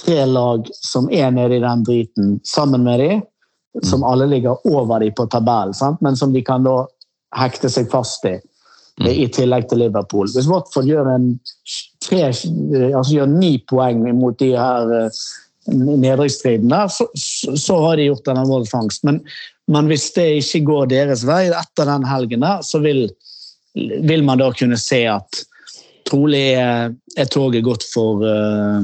[0.00, 3.20] tre lag som er nede i den driten, sammen med dem,
[3.82, 4.08] som mm.
[4.08, 6.86] alle ligger over dem på tabellen, men som de kan da
[7.36, 8.36] hekte seg fast i.
[9.00, 9.08] Mm.
[9.08, 10.28] I tillegg til Liverpool.
[10.34, 11.30] Hvis Watford gjør, en,
[12.04, 15.22] tre, altså gjør ni poeng mot de her uh,
[15.72, 19.04] nedrykksstridene, så, så, har de gjort en alvorlig fangst.
[19.08, 19.22] Men,
[19.72, 23.06] men, hvis det ikke går deres vei etter den helgen, der, så vil
[23.74, 25.42] vil man da kunne se at
[26.08, 28.82] trolig er toget gått for, eh,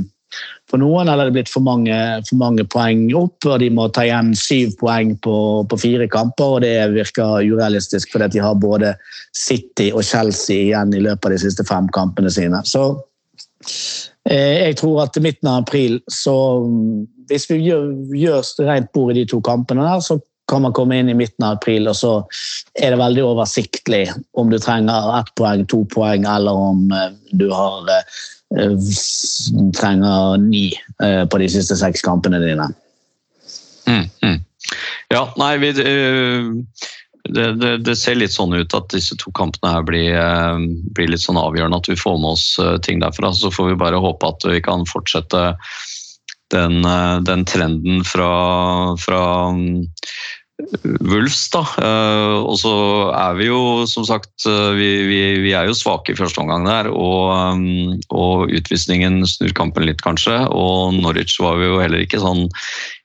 [0.69, 1.97] for noen, eller det blitt for mange,
[2.29, 5.37] for mange, poeng opp, og de må ta igjen syv poeng på,
[5.69, 6.59] på fire kamper.
[6.59, 8.95] og Det virker urealistisk, fordi de har både
[9.33, 12.61] City og Chelsea igjen i løpet av de siste fem kampene sine.
[12.69, 12.85] Så
[14.29, 16.37] eh, jeg tror at midten av april, så
[17.29, 20.97] hvis vi gjør, gjør rent bord i de to kampene, der, så kan man komme
[20.97, 22.13] inn i midten av april, og så
[22.81, 24.07] er det veldig oversiktlig
[24.41, 28.21] om du trenger ett poeng, to poeng, eller om eh, du har eh,
[29.77, 30.73] trenger ni
[31.05, 32.69] eh, på de siste seks kampene dine.
[33.89, 34.39] Mm, mm.
[35.13, 35.73] Ja, nei, vi,
[37.29, 40.17] det, det, det, ser litt sånn ut at disse to kampene her blir,
[40.97, 41.81] blir, litt sånn avgjørende.
[41.81, 42.49] At vi får med oss
[42.85, 43.33] ting derfra.
[43.37, 45.55] Så får vi bare håpe at vi kan fortsette
[46.53, 46.81] den,
[47.25, 48.33] den trenden fra,
[49.01, 49.23] fra
[50.59, 51.61] Wulfs, da.
[51.79, 52.73] Eh, og så
[53.15, 56.67] er vi jo som sagt eh, vi, vi, vi er jo svake i første omgang
[56.67, 56.91] der.
[56.91, 60.41] Og, eh, og, utvisningen snur kampen litt, kanskje.
[60.51, 62.49] Og Norwich var vi jo heller ikke sånn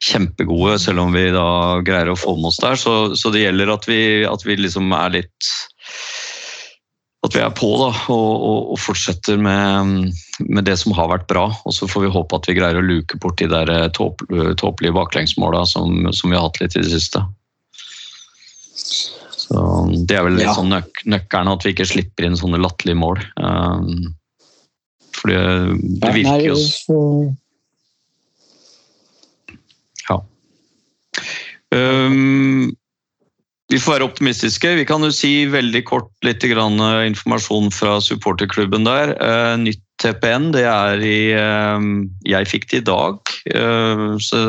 [0.04, 2.80] kjempegode, selv om vi da greier å få med oss der.
[2.80, 5.54] Så, så det gjelder at vi, at vi, liksom er litt
[7.24, 10.10] At vi er på da, og, og, og fortsetter med,
[10.42, 11.46] med, det som har vært bra.
[11.64, 15.64] Og så får vi håpe at vi greier å luke bort de der tåpelige baklengsmåla
[15.70, 17.24] som, som vi har hatt litt i det siste.
[19.44, 19.62] Så
[20.08, 20.58] Det er vel litt ja.
[20.58, 23.24] sånn nøk nøkkelen at vi ikke slipper inn sånne latterlige mål.
[23.40, 24.14] Um,
[25.14, 25.42] for det,
[26.04, 26.60] det virker jo
[30.10, 30.18] Ja.
[31.74, 32.74] Um,
[33.72, 34.74] vi får være optimistiske.
[34.78, 39.16] Vi kan jo si veldig kort litt grann, uh, informasjon fra supporterklubben der.
[39.18, 41.80] Uh, nytt TPN det er i uh,
[42.28, 43.34] Jeg fikk det i dag.
[43.56, 44.46] Uh, så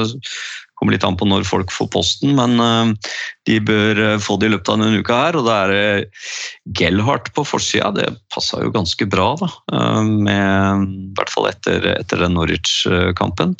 [0.84, 3.12] kommer litt an på når folk får posten, men eh,
[3.48, 5.38] de bør eh, få det i løpet av denne uka her.
[5.40, 7.88] Og da er det Gellhardt på forsida.
[7.96, 9.48] Det passa jo ganske bra, da.
[9.72, 13.56] Eh, med, I hvert fall etter, etter den Norwich-kampen.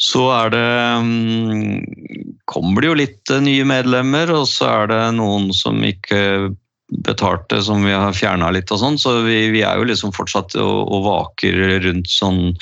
[0.00, 0.68] Så er det
[1.02, 6.54] mm, Kommer det jo litt nye medlemmer, og så er det noen som ikke
[7.04, 8.96] betalte, som vi har fjerna litt og sånn.
[8.96, 12.54] Så vi, vi, er jo liksom fortsatt og, og vaker rundt sånn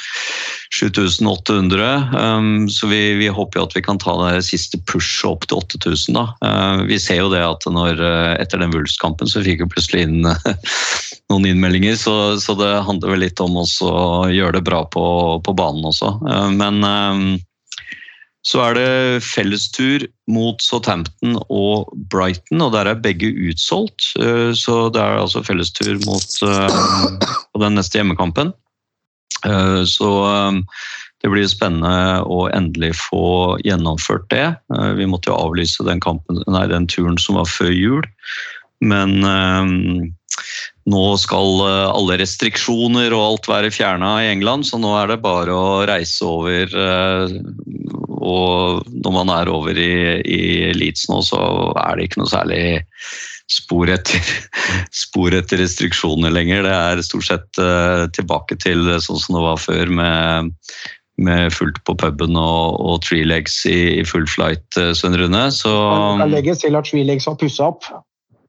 [0.74, 2.10] 7800.
[2.16, 5.60] Um, så vi, vi, håper jo at vi kan ta det siste pushet opp til
[5.62, 6.26] 8000, da.
[6.42, 10.06] Uh, vi ser jo det at når, uh, etter den Wulfs-kampen så fikk vi plutselig
[10.06, 10.26] inn
[11.30, 13.66] noen innmeldinger, så, så, det handler vel litt om å
[14.32, 15.06] gjøre det bra på,
[15.46, 16.16] på banen også.
[16.26, 17.42] Uh, men
[18.46, 24.12] så er det fellestur mot Southampton og Brighton, og der er begge utsolgt.
[24.22, 27.18] Eh, så det er altså fellestur mot uh,
[27.58, 28.54] den neste hjemmekampen.
[29.46, 30.62] Uh, så um,
[31.22, 34.48] det blir spennende å endelig få gjennomført det.
[34.72, 38.06] Uh, vi måtte jo avlyse den, kampen, nei, den turen som var før jul,
[38.84, 40.10] men um,
[40.86, 45.54] nå skal alle restriksjoner og alt være fjerna i England, så nå er det bare
[45.54, 46.76] å reise over
[48.26, 50.42] og når man er over i, i
[50.74, 51.40] Leeds nå, så
[51.78, 52.62] er det ikke noe særlig
[53.52, 54.22] spor etter,
[55.04, 56.66] spor etter restriksjoner lenger.
[56.66, 60.52] Det er stort sett uh, tilbake til sånn som det var før, med,
[61.22, 65.46] med fullt på puben og, og tree legs i, i full flight, uh, Svein Rune.
[65.54, 65.72] Så
[66.24, 67.88] Jeg legges til at tree legs har pussa opp.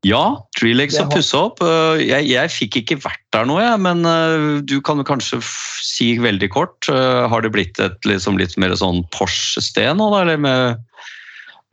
[0.05, 1.61] Ja, Treelegs har pussa opp.
[1.63, 5.39] Eh, jeg, jeg, fikk ikke vært der nå, jeg, men eh, du kan kanskje
[5.85, 6.89] si veldig kort.
[6.91, 10.21] Eh, har det blitt et liksom, litt mer sånn Porsche-sted nå, da?
[10.25, 10.83] Eller med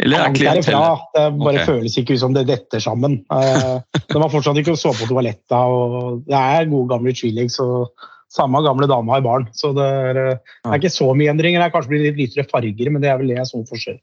[0.02, 0.88] eller er det bra.
[1.14, 1.68] Det bare okay.
[1.68, 3.20] føles ikke ut som det detter sammen.
[3.30, 5.54] De har fortsatt ikke å sove på toalettet.
[5.54, 7.92] og Det er gode gamle Treelegs og
[8.34, 9.46] samme gamle dame har barn.
[9.54, 11.62] Så det er, det er ikke så mye endringer.
[11.62, 14.02] Det er kanskje blitt litt lysere farger, men det er vel det jeg så forskjell.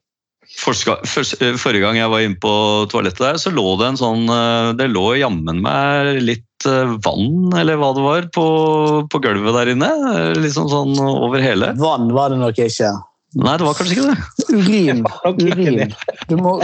[0.51, 2.53] Eh, forrige gang jeg var inne på
[2.91, 7.53] toalettet der, så lå det en sånn eh, Det lå jammen meg litt eh, vann,
[7.55, 8.47] eller hva det var, på,
[9.11, 9.91] på gulvet der inne.
[10.39, 11.71] Liksom sånn over hele.
[11.79, 12.91] Vann var det nok ikke.
[13.31, 14.15] Nei, det var kanskje ikke det.
[14.51, 15.05] Urin.
[15.45, 15.93] Urin.
[16.27, 16.57] Du må,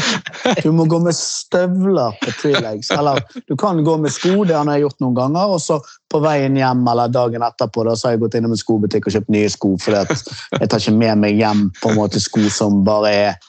[0.64, 2.90] du må gå med støvler på trelegs.
[2.92, 5.54] Eller du kan gå med sko, det har jeg gjort noen ganger.
[5.56, 5.80] Og så
[6.12, 9.16] på veien hjem eller dagen etterpå da, så har jeg gått innom en skobutikk og
[9.16, 9.76] kjøpt nye sko.
[9.80, 13.48] For jeg tar ikke med meg hjem på en måte sko som bare er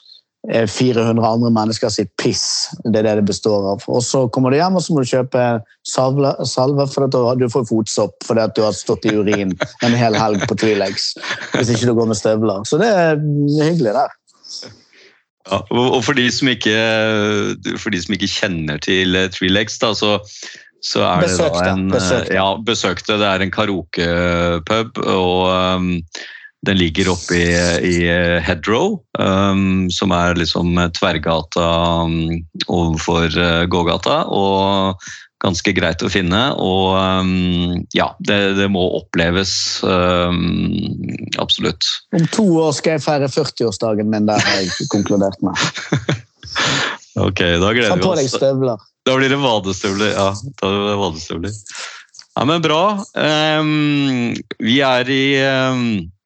[0.48, 2.68] 400 eh, andre mennesker sitt piss.
[2.84, 3.84] Det er det det består av.
[3.88, 5.44] Og Så kommer du hjem og så må du kjøpe
[5.86, 9.52] salve, salve for at du får fotsopp fordi at du har stått i urin
[9.84, 11.12] en hel helg på Twilex.
[11.54, 12.64] Hvis ikke du går med støvler.
[12.68, 14.14] Så det er hyggelig der.
[15.48, 16.78] Ja, og for de, ikke,
[17.80, 20.18] for de som ikke, kjenner til Twilex, da, så,
[20.84, 22.34] så er besøkte, det da en besøkte.
[22.36, 23.16] Ja, besøkte.
[23.20, 25.00] Det er en karaokepub.
[25.08, 25.94] og um,
[26.66, 27.46] den ligger oppe i,
[27.86, 27.96] i
[28.42, 31.68] Hedrow, um, som er liksom tverrgata
[32.02, 32.34] um,
[32.66, 34.24] overfor uh, gågata.
[34.26, 34.98] Og
[35.42, 36.40] ganske greit å finne.
[36.58, 39.52] Og um, ja, det, det, må oppleves.
[39.86, 40.74] Um,
[41.38, 41.86] absolutt.
[42.16, 45.54] Om to år skal jeg feire 40-årsdagen min, der har jeg konkludert med.
[47.28, 47.94] ok, da gleder vi oss.
[47.94, 48.90] Ta på deg støvler.
[49.06, 50.12] Da blir det vadestøvler.
[50.16, 51.56] Ja, da blir det vadestøvler.
[52.34, 52.82] Ja, men bra.
[53.14, 56.17] Um, vi er i Eh,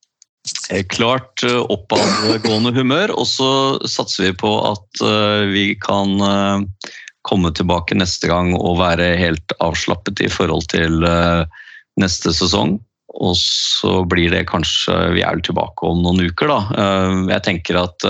[0.93, 3.51] klart eh, oppadgående humør, og så
[3.89, 6.17] satser vi på at eh, vi kan
[7.23, 11.05] komme tilbake neste gang og være helt avslappet i forhold til
[12.03, 12.81] neste sesong.
[13.13, 16.87] Og så blir det kanskje Vi er tilbake om noen uker, da.
[17.31, 18.07] Jeg tenker at,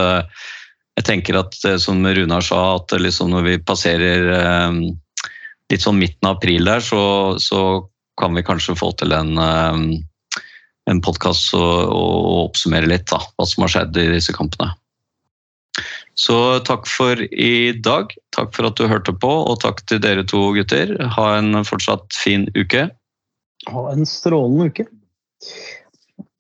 [0.97, 4.33] jeg tenker at som Runar sa, at liksom når vi passerer
[4.73, 7.03] litt sånn midten av april der, så,
[7.37, 7.85] så
[8.17, 9.37] kan vi kanskje få til en
[10.91, 14.73] en podkast og, og, oppsummere litt da, hva som har skjedd i disse kampene.
[16.19, 16.37] Så
[16.67, 18.13] takk for i dag.
[18.37, 20.93] Takk for at du hørte på, og takk til dere to gutter.
[21.17, 22.89] Ha en fortsatt fin uke.
[23.71, 24.89] Ha en strålende uke.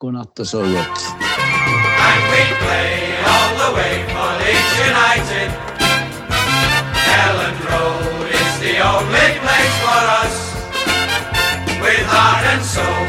[0.02, 1.06] God natt og så godt.
[2.02, 5.48] And we play all the way for Leeds United.
[7.22, 10.36] Ellen Road is the only place for us.
[11.80, 13.01] With heart and soul.